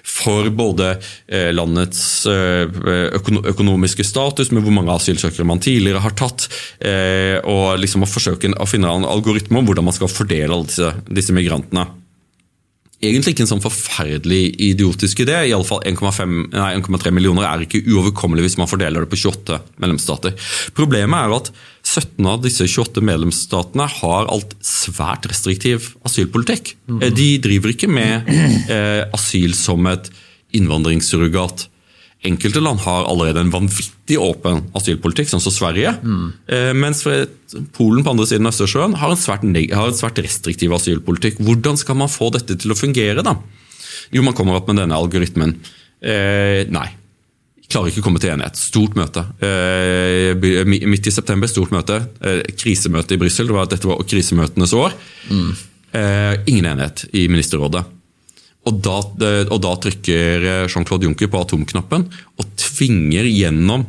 for 0.09 0.49
både 0.51 0.95
landets 1.53 2.01
økonomiske 2.25 4.03
status, 4.03 4.49
med 4.51 4.65
hvor 4.65 4.73
mange 4.73 4.91
asylsøkere 4.91 5.45
man 5.47 5.61
tidligere 5.63 6.01
har 6.03 6.15
tatt, 6.17 6.47
og 7.47 7.77
liksom 7.79 8.03
å 8.03 8.09
forsøke 8.09 8.49
å 8.51 8.67
finne 8.67 8.89
en 8.89 9.07
algoritme 9.07 9.61
om 9.61 9.69
hvordan 9.69 9.85
man 9.85 9.95
skal 9.95 10.11
fordele 10.11 10.49
alle 10.49 10.67
disse, 10.67 10.89
disse 11.07 11.35
migrantene 11.35 11.85
egentlig 12.99 13.33
ikke 13.33 13.45
en 13.45 13.51
sånn 13.53 13.63
forferdelig 13.63 14.41
idiotisk 14.69 15.21
idé. 15.23 15.37
i 15.47 15.53
alle 15.55 15.67
fall 15.67 15.81
1,3 15.87 17.13
millioner 17.15 17.47
er 17.47 17.63
ikke 17.63 17.83
uoverkommelig 17.87 18.43
hvis 18.43 18.57
man 18.59 18.69
fordeler 18.69 19.05
det 19.05 19.11
på 19.11 19.19
28 19.23 19.59
medlemsstater. 19.79 20.35
Problemet 20.75 21.19
er 21.19 21.35
at 21.37 21.51
17 21.87 22.27
av 22.27 22.43
disse 22.43 22.67
28 22.67 23.03
medlemsstatene 23.05 23.87
har 24.01 24.27
alt 24.27 24.55
svært 24.65 25.29
restriktiv 25.31 25.93
asylpolitikk. 26.07 26.75
Mm. 26.91 27.05
De 27.15 27.29
driver 27.43 27.73
ikke 27.73 27.91
med 27.91 28.27
eh, 28.29 29.05
asyl 29.15 29.55
som 29.57 29.87
et 29.89 30.11
innvandringssurrogat. 30.59 31.69
Enkelte 32.27 32.59
land 32.59 32.81
har 32.83 33.05
allerede 33.07 33.39
en 33.45 33.51
vanvittig 33.53 34.17
åpen 34.19 34.65
asylpolitikk, 34.75 35.29
sånn 35.31 35.43
som 35.43 35.53
Sverige. 35.55 35.93
Mm. 36.03 36.25
Mens 36.75 37.05
Polen 37.77 38.03
på 38.03 38.11
andre 38.11 38.25
siden 38.27 38.49
av 38.49 38.51
Østersjøen 38.51 38.97
har 38.99 39.13
en, 39.13 39.21
svært, 39.21 39.45
har 39.47 39.87
en 39.87 39.95
svært 39.95 40.19
restriktiv 40.25 40.75
asylpolitikk. 40.75 41.39
Hvordan 41.39 41.79
skal 41.79 41.95
man 42.01 42.11
få 42.11 42.27
dette 42.35 42.59
til 42.59 42.75
å 42.75 42.77
fungere? 42.77 43.23
da? 43.23 43.37
Jo, 44.11 44.23
man 44.25 44.35
kommer 44.35 44.59
opp 44.59 44.67
med 44.69 44.81
denne 44.81 44.97
algoritmen. 44.97 45.55
Eh, 46.01 46.65
nei. 46.71 46.87
Klarer 47.69 47.91
ikke 47.91 48.01
å 48.01 48.07
komme 48.07 48.21
til 48.21 48.33
enighet. 48.33 48.57
Stort 48.57 48.95
møte. 48.97 49.23
Eh, 49.45 50.65
midt 50.65 51.07
i 51.07 51.13
september, 51.13 51.49
stort 51.51 51.73
møte. 51.75 51.99
Eh, 52.19 52.41
krisemøte 52.57 53.13
i 53.13 53.21
Brussel. 53.21 53.51
Dette 53.69 53.89
var 53.89 54.01
krisemøtenes 54.09 54.73
år. 54.73 54.95
Mm. 55.29 55.51
Eh, 55.93 56.35
ingen 56.49 56.65
enighet 56.71 57.05
i 57.13 57.27
ministerrådet. 57.29 57.85
Og 58.67 58.79
da, 58.83 58.97
og 59.47 59.59
da 59.63 59.75
trykker 59.79 60.43
eh, 60.43 60.65
Jean-Claude 60.67 61.07
Juncker 61.07 61.29
på 61.31 61.43
atomknappen 61.45 62.09
og 62.11 62.49
tvinger 62.59 63.29
gjennom 63.29 63.85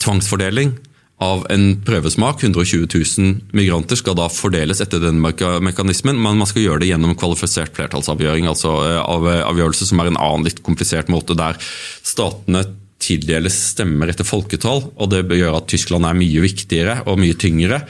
tvangsfordeling 0.00 0.72
av 1.20 1.44
en 1.52 1.74
prøvesmak. 1.84 2.40
120 2.40 2.86
000 2.88 3.56
migranter 3.56 3.98
skal 4.00 4.16
da 4.16 4.30
fordeles 4.32 4.80
etter 4.80 5.02
den 5.02 5.20
mekanismen, 5.20 6.16
men 6.16 6.40
man 6.40 6.48
skal 6.48 6.64
gjøre 6.64 6.82
det 6.82 6.92
gjennom 6.94 7.16
kvalifisert 7.20 7.76
flertallsavgjøring, 7.76 8.48
altså 8.48 8.72
eh, 8.88 9.00
av 9.00 9.28
avgjørelse 9.52 9.90
som 9.90 10.00
er 10.00 10.10
en 10.12 10.20
annen 10.20 10.48
litt 10.48 10.64
komplisert 10.66 11.12
måte, 11.12 11.36
der 11.38 11.60
statene 11.60 12.64
tildeles 13.00 13.56
stemmer 13.74 14.10
etter 14.12 14.28
folketall. 14.28 14.82
og 14.88 15.12
Det 15.12 15.22
gjør 15.36 15.60
at 15.60 15.68
Tyskland 15.72 16.08
er 16.08 16.16
mye 16.16 16.42
viktigere 16.44 17.00
og 17.08 17.20
mye 17.20 17.36
tyngre. 17.40 17.82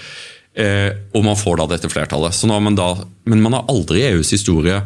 Eh, 0.50 0.90
og 1.14 1.24
man 1.26 1.38
får 1.38 1.60
da 1.60 1.68
dette 1.72 1.90
flertallet. 1.90 2.34
Man 2.50 2.78
da, 2.78 2.92
men 3.30 3.42
man 3.42 3.58
har 3.58 3.70
aldri 3.70 4.02
i 4.02 4.10
EUs 4.10 4.32
historie 4.34 4.80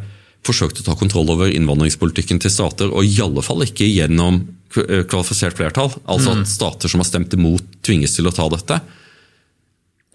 forsøkt 0.44 0.80
å 0.80 0.87
ta 0.87 0.96
kontroll 0.98 1.30
over 1.35 1.52
innvandringspolitikken 1.52 2.40
til 2.42 2.52
stater, 2.52 2.90
og 2.92 3.07
i 3.07 3.20
alle 3.24 3.44
fall 3.44 3.64
ikke 3.64 3.88
gjennom 3.88 4.42
eh, 4.85 5.04
kvalifisert 5.09 5.57
flertall. 5.59 5.92
Altså 6.04 6.35
at 6.35 6.42
mm. 6.44 6.50
stater 6.50 6.92
som 6.92 7.02
har 7.02 7.09
stemt 7.09 7.37
imot, 7.37 7.64
tvinges 7.87 8.16
til 8.16 8.28
å 8.28 8.35
ta 8.35 8.48
dette. 8.52 8.80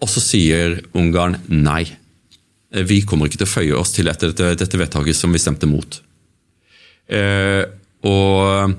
Og 0.00 0.08
så 0.10 0.22
sier 0.24 0.78
Ungarn 0.96 1.38
nei. 1.50 1.82
Eh, 2.72 2.86
vi 2.86 3.02
kommer 3.06 3.28
ikke 3.28 3.42
til 3.42 3.48
å 3.48 3.54
føye 3.56 3.80
oss 3.80 3.94
til 3.96 4.10
etter 4.12 4.32
dette, 4.32 4.54
dette 4.62 4.80
vedtaket 4.80 5.18
som 5.18 5.34
vi 5.34 5.42
stemte 5.42 5.68
mot. 5.70 6.00
Eh, 7.10 7.64
og, 8.06 8.76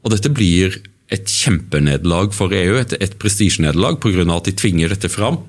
og, 0.00 0.10
dette 0.14 0.30
blir 0.32 0.78
et 1.12 1.28
kjempenederlag 1.28 2.32
for 2.32 2.54
EU, 2.56 2.76
et, 2.80 2.94
et 3.02 3.18
prestisjenederlag 3.20 3.98
pga. 4.00 4.24
at 4.32 4.48
de 4.48 4.54
tvinger 4.56 4.94
dette 4.94 5.10
fram 5.12 5.42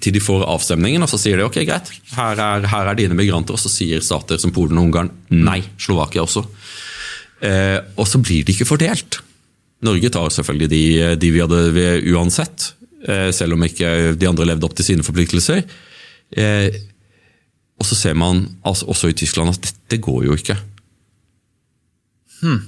til 0.00 0.14
de 0.14 0.22
får 0.22 0.44
avstemningen, 0.46 1.02
og 1.04 1.10
så 1.10 1.18
sier 1.20 1.38
de 1.38 1.46
ok, 1.46 1.60
greit, 1.68 1.92
her 2.16 2.42
er, 2.42 2.66
her 2.70 2.90
er 2.90 2.98
dine 2.98 3.16
migranter. 3.18 3.56
Og 3.56 3.62
så 3.62 3.72
sier 3.72 4.04
stater 4.04 4.40
som 4.42 4.54
Polen 4.54 4.78
og 4.78 4.88
Ungarn 4.88 5.12
nei. 5.32 5.60
Slovakia 5.80 6.24
også. 6.24 6.44
Eh, 7.44 7.78
og 7.96 8.08
så 8.08 8.20
blir 8.22 8.46
de 8.46 8.54
ikke 8.54 8.68
fordelt. 8.68 9.20
Norge 9.86 10.10
tar 10.12 10.32
selvfølgelig 10.32 10.70
de, 10.72 10.84
de 11.20 11.32
vi 11.34 11.42
hadde 11.42 11.62
ved 11.76 12.06
uansett, 12.12 12.70
eh, 13.06 13.28
selv 13.36 13.56
om 13.56 13.66
ikke 13.66 14.14
de 14.16 14.30
andre 14.30 14.48
levde 14.48 14.68
opp 14.68 14.76
til 14.78 14.88
sine 14.90 15.06
forpliktelser. 15.06 15.64
Eh, 16.36 16.80
og 17.76 17.84
så 17.84 17.98
ser 17.98 18.16
man 18.16 18.46
altså, 18.64 18.88
også 18.88 19.12
i 19.12 19.18
Tyskland 19.18 19.52
at 19.52 19.60
dette 19.68 20.00
går 20.02 20.24
jo 20.28 20.38
ikke. 20.38 20.56
Hmm. 22.40 22.64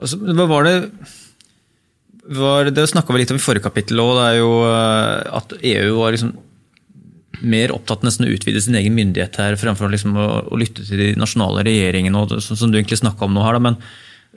Altså, 0.00 0.18
hva 0.20 0.48
var 0.48 0.66
det 0.66 0.76
var, 2.26 2.68
Det 2.74 2.88
snakka 2.90 3.14
vi 3.14 3.22
litt 3.22 3.30
om 3.32 3.38
i 3.38 3.42
forrige 3.42 3.64
kapittel 3.64 4.00
òg, 4.02 4.18
eh, 4.18 5.36
at 5.38 5.54
EU 5.60 6.00
var 6.00 6.14
liksom 6.14 6.34
mer 7.40 7.74
opptatt 7.74 8.04
nesten 8.06 8.26
å 8.26 8.32
utvide 8.32 8.62
sin 8.62 8.78
egen 8.78 8.96
myndighet 8.96 9.36
her, 9.40 9.58
fremfor 9.60 9.92
liksom 9.92 10.16
å, 10.16 10.26
å, 10.48 10.58
lytte 10.60 10.86
til 10.86 11.02
de 11.02 11.12
nasjonale 11.20 11.64
regjeringene, 11.66 12.24
og, 12.24 12.36
som, 12.44 12.58
som, 12.58 12.72
du 12.72 12.80
egentlig 12.80 13.00
snakka 13.02 13.28
om 13.28 13.36
nå 13.36 13.44
her. 13.44 13.58
Da, 13.58 13.64
men 13.68 13.80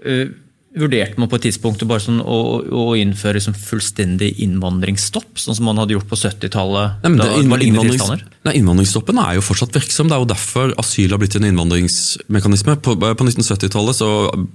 uh, 0.06 0.38
Vurderte 0.70 1.18
man 1.18 1.26
på 1.26 1.40
et 1.40 1.48
tidspunkt 1.48 1.82
sånn 1.82 2.20
å, 2.22 2.36
å, 2.62 2.82
innføre 2.94 3.40
liksom 3.40 3.56
fullstendig 3.58 4.36
innvandringsstopp, 4.46 5.40
sånn 5.42 5.56
som 5.58 5.66
man 5.66 5.80
hadde 5.82 5.96
gjort 5.96 6.06
på 6.12 6.20
70-tallet? 6.20 7.08
Innvandrings, 7.10 8.04
innvandringsstoppen 8.46 9.18
er 9.18 9.40
jo 9.40 9.46
fortsatt 9.48 9.74
virksom. 9.74 10.12
Det 10.12 10.20
er 10.20 10.22
jo 10.22 10.30
derfor 10.30 10.76
asyl 10.78 11.16
har 11.16 11.22
blitt 11.24 11.40
en 11.40 11.48
innvandringsmekanisme. 11.50 12.78
På, 12.86 12.94
på 13.02 13.26
1970-tallet 13.26 13.98
så, 13.98 14.12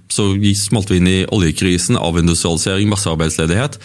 så 0.07 0.29
smalt 0.61 0.95
vi 0.95 1.01
inn 1.03 1.11
i 1.11 1.17
oljekrisen, 1.35 1.99
avindustrialisering, 1.99 2.95
massearbeidsledighet. 2.95 3.81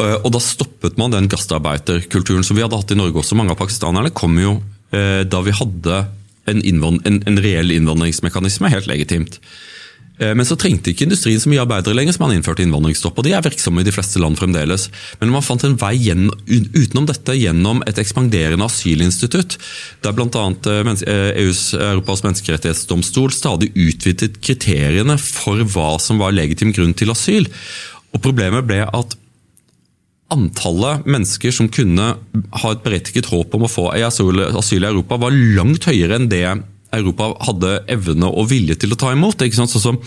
Eh, 0.00 0.16
og 0.24 0.32
Da 0.34 0.42
stoppet 0.42 0.98
man 1.00 1.14
den 1.14 1.30
gastarbeiderkulturen 1.30 2.46
som 2.46 2.58
vi 2.58 2.64
hadde 2.64 2.78
hatt 2.78 2.94
i 2.94 2.98
Norge 2.98 3.22
også. 3.22 3.38
Mange 3.38 3.54
av 3.54 3.60
pakistanerne 3.60 4.12
kom 4.14 4.38
jo 4.40 4.58
eh, 4.94 5.22
da 5.28 5.42
vi 5.46 5.56
hadde 5.56 6.04
en, 6.50 6.62
en, 6.64 7.20
en 7.28 7.42
reell 7.44 7.74
innvandringsmekanisme, 7.74 8.72
helt 8.72 8.88
legitimt. 8.90 9.38
Eh, 10.20 10.32
men 10.36 10.46
så 10.48 10.56
trengte 10.60 10.92
ikke 10.92 11.06
industrien 11.06 11.40
så 11.40 11.50
mye 11.52 11.62
arbeidere 11.62 11.96
lenger, 11.96 12.16
som 12.16 12.26
man 12.26 12.34
innførte 12.36 12.64
innvandringsstopp. 12.64 13.18
og 13.18 13.26
De 13.26 13.34
er 13.36 13.44
virksomme 13.44 13.82
i 13.82 13.86
de 13.86 13.94
fleste 13.94 14.22
land 14.22 14.38
fremdeles. 14.40 14.88
Men 15.20 15.32
man 15.34 15.44
fant 15.44 15.64
en 15.68 15.78
vei 15.80 15.94
gjennom, 16.00 16.34
utenom 16.48 17.08
dette 17.08 17.36
gjennom 17.38 17.84
et 17.88 18.00
ekspanderende 18.02 18.66
asylinstitutt, 18.66 19.56
der 20.04 20.16
bl.a. 20.16 20.46
EUs 21.40 21.62
Europas 21.78 22.24
menneskerettighetsdomstol 22.26 23.32
stadig 23.36 23.72
utvidet 23.76 24.40
kriteriene 24.44 25.16
for 25.20 25.64
hva 25.74 25.94
som 26.02 26.20
var 26.20 26.36
legitim 26.36 26.74
grunn 26.76 26.96
til 26.96 27.14
asyl. 27.14 27.48
Og 28.10 28.22
Problemet 28.24 28.66
ble 28.66 28.82
at 28.84 29.19
antallet 30.30 31.06
mennesker 31.10 31.54
som 31.54 31.68
kunne 31.72 32.12
ha 32.62 32.72
et 32.72 32.84
berettiget 32.84 33.30
håp 33.32 33.54
om 33.56 33.66
å 33.66 33.70
få 33.70 33.88
asyl 33.98 34.42
i 34.42 34.88
Europa, 34.88 35.18
var 35.20 35.34
langt 35.34 35.88
høyere 35.90 36.18
enn 36.18 36.28
det 36.30 36.44
Europa 36.94 37.30
hadde 37.46 37.76
evne 37.90 38.28
og 38.30 38.48
vilje 38.50 38.76
til 38.82 38.94
å 38.94 38.98
ta 38.98 39.12
imot. 39.14 39.42
Ikke 39.46 39.60
sant? 39.60 39.72
Sånn 39.72 39.84
som 39.84 39.98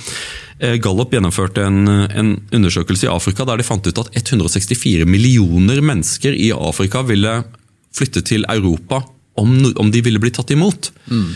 eh, 0.60 0.76
Gallup 0.84 1.14
gjennomførte 1.16 1.64
en, 1.64 1.88
en, 1.88 2.34
undersøkelse 2.56 3.08
i 3.08 3.12
Afrika 3.12 3.48
der 3.48 3.60
de 3.60 3.68
fant 3.68 3.88
ut 3.88 4.02
at 4.04 4.12
164 4.20 5.08
millioner 5.08 5.84
mennesker 5.84 6.36
i 6.36 6.52
Afrika 6.56 7.04
ville 7.08 7.40
flytte 7.94 8.24
til 8.26 8.48
Europa 8.52 9.04
om, 9.40 9.56
om 9.80 9.92
de 9.94 10.04
ville 10.06 10.22
bli 10.22 10.34
tatt 10.34 10.52
imot. 10.54 10.92
Mm. 11.08 11.28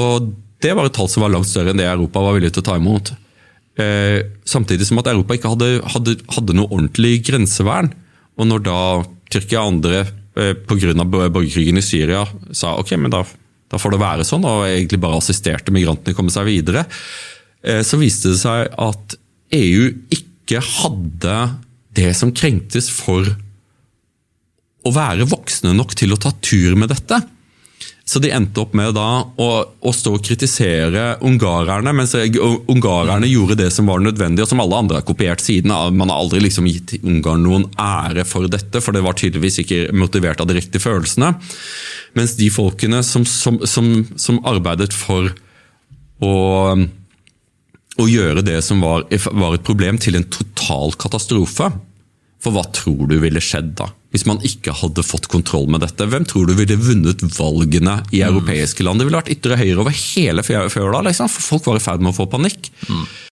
Og 0.00 0.32
det 0.64 0.72
var 0.76 0.88
et 0.88 0.96
tall 0.96 1.10
som 1.10 1.24
var 1.24 1.32
langt 1.32 1.48
større 1.48 1.72
enn 1.72 1.80
det 1.80 1.88
Europa 1.88 2.22
var 2.24 2.36
villig 2.36 2.52
til 2.54 2.64
å 2.64 2.68
ta 2.68 2.78
imot. 2.80 3.14
Eh, 3.80 4.20
samtidig 4.46 4.86
som 4.86 5.00
at 5.00 5.10
Europa 5.10 5.36
ikke 5.36 5.50
hadde, 5.54 5.70
hadde, 5.96 6.18
hadde 6.36 6.56
noe 6.56 6.70
ordentlig 6.70 7.18
grensevern. 7.26 7.90
Og 8.38 8.48
når 8.50 8.64
da 8.66 8.78
Tyrkia 9.30 9.62
og 9.62 9.74
andre 9.74 10.04
eh, 10.38 10.54
pga. 10.54 10.94
borgerkrigen 11.04 11.78
i 11.80 11.84
Syria 11.84 12.24
sa 12.52 12.74
ok, 12.80 12.94
men 13.00 13.12
da, 13.14 13.22
da, 13.70 13.80
får 13.80 13.94
det 13.94 14.02
være 14.02 14.26
sånn, 14.28 14.46
og 14.46 14.66
egentlig 14.68 15.00
bare 15.02 15.20
assisterte 15.20 15.74
migrantene 15.74 16.16
komme 16.16 16.34
seg 16.34 16.48
videre, 16.48 16.86
eh, 17.62 17.82
så 17.86 18.00
viste 18.00 18.34
det 18.34 18.40
seg 18.42 18.68
at 18.70 19.16
EU 19.54 19.90
ikke 20.14 20.60
hadde 20.62 21.38
det 21.94 22.10
som 22.18 22.34
krengtes 22.34 22.90
for 22.92 23.26
å 24.84 24.92
være 24.92 25.26
voksne 25.30 25.72
nok 25.76 25.94
til 25.96 26.12
å 26.12 26.20
ta 26.20 26.34
tur 26.44 26.74
med 26.76 26.90
dette. 26.92 27.20
Så 28.04 28.20
de 28.20 28.28
endte 28.36 28.60
opp 28.60 28.74
med 28.76 28.92
da 28.98 29.24
å, 29.40 29.46
å 29.64 29.92
stå 29.96 30.10
og 30.18 30.24
kritisere 30.26 31.14
ungarerne, 31.24 31.94
mens 31.96 32.12
ungarerne 32.12 33.30
gjorde 33.30 33.56
det 33.62 33.70
som 33.72 33.88
var 33.88 34.02
nødvendig, 34.04 34.44
og 34.44 34.50
som 34.50 34.60
alle 34.60 34.80
andre 34.82 34.98
har 35.00 35.06
kopiert 35.08 35.40
siden. 35.40 35.72
Man 35.96 36.12
har 36.12 36.20
aldri 36.20 36.42
liksom 36.44 36.68
gitt 36.68 36.98
Ungarn 37.00 37.46
noen 37.46 37.64
ære 37.80 38.26
for 38.28 38.50
dette, 38.52 38.82
for 38.84 38.92
det 38.92 39.00
var 39.06 39.16
tydeligvis 39.16 39.62
ikke 39.64 39.80
motivert 39.96 40.44
av 40.44 40.50
de 40.50 40.58
riktige 40.58 40.84
følelsene. 40.84 41.32
Mens 42.18 42.36
de 42.36 42.50
folkene 42.52 43.00
som, 43.06 43.24
som, 43.24 43.62
som, 43.64 43.88
som 44.20 44.42
arbeidet 44.52 44.92
for 44.92 45.32
å, 46.20 46.36
å 46.76 48.08
gjøre 48.10 48.44
det 48.44 48.60
som 48.68 48.84
var, 48.84 49.08
var 49.32 49.56
et 49.56 49.64
problem, 49.64 49.96
til 49.96 50.20
en 50.20 50.28
total 50.28 50.92
katastrofe, 51.00 51.72
for 52.44 52.52
hva 52.52 52.68
tror 52.76 53.08
du 53.08 53.16
ville 53.22 53.40
skjedd 53.40 53.72
da, 53.80 53.88
hvis 54.14 54.26
man 54.30 54.38
ikke 54.46 54.70
hadde 54.78 55.02
fått 55.02 55.26
kontroll 55.32 55.66
med 55.74 55.82
dette? 55.82 56.06
Hvem 56.06 56.26
tror 56.30 56.46
du 56.46 56.54
ville 56.54 56.78
vunnet 56.78 57.24
valgene 57.34 57.96
i 58.12 58.20
mm. 58.22 58.28
europeiske 58.28 58.86
land? 58.86 59.02
Det 59.02 59.08
ville 59.08 59.18
vært 59.18 59.32
ytre 59.34 59.58
høyre 59.58 59.82
over 59.82 59.96
hele 59.98 60.44
fjøla, 60.46 61.00
liksom, 61.08 61.30
for 61.32 61.48
folk 61.48 61.66
var 61.66 61.80
i 61.80 61.82
ferd 61.82 62.04
med 62.04 62.12
å 62.12 62.18
få 62.20 62.28
panikk. 62.30 62.70
Mm. 62.86 63.02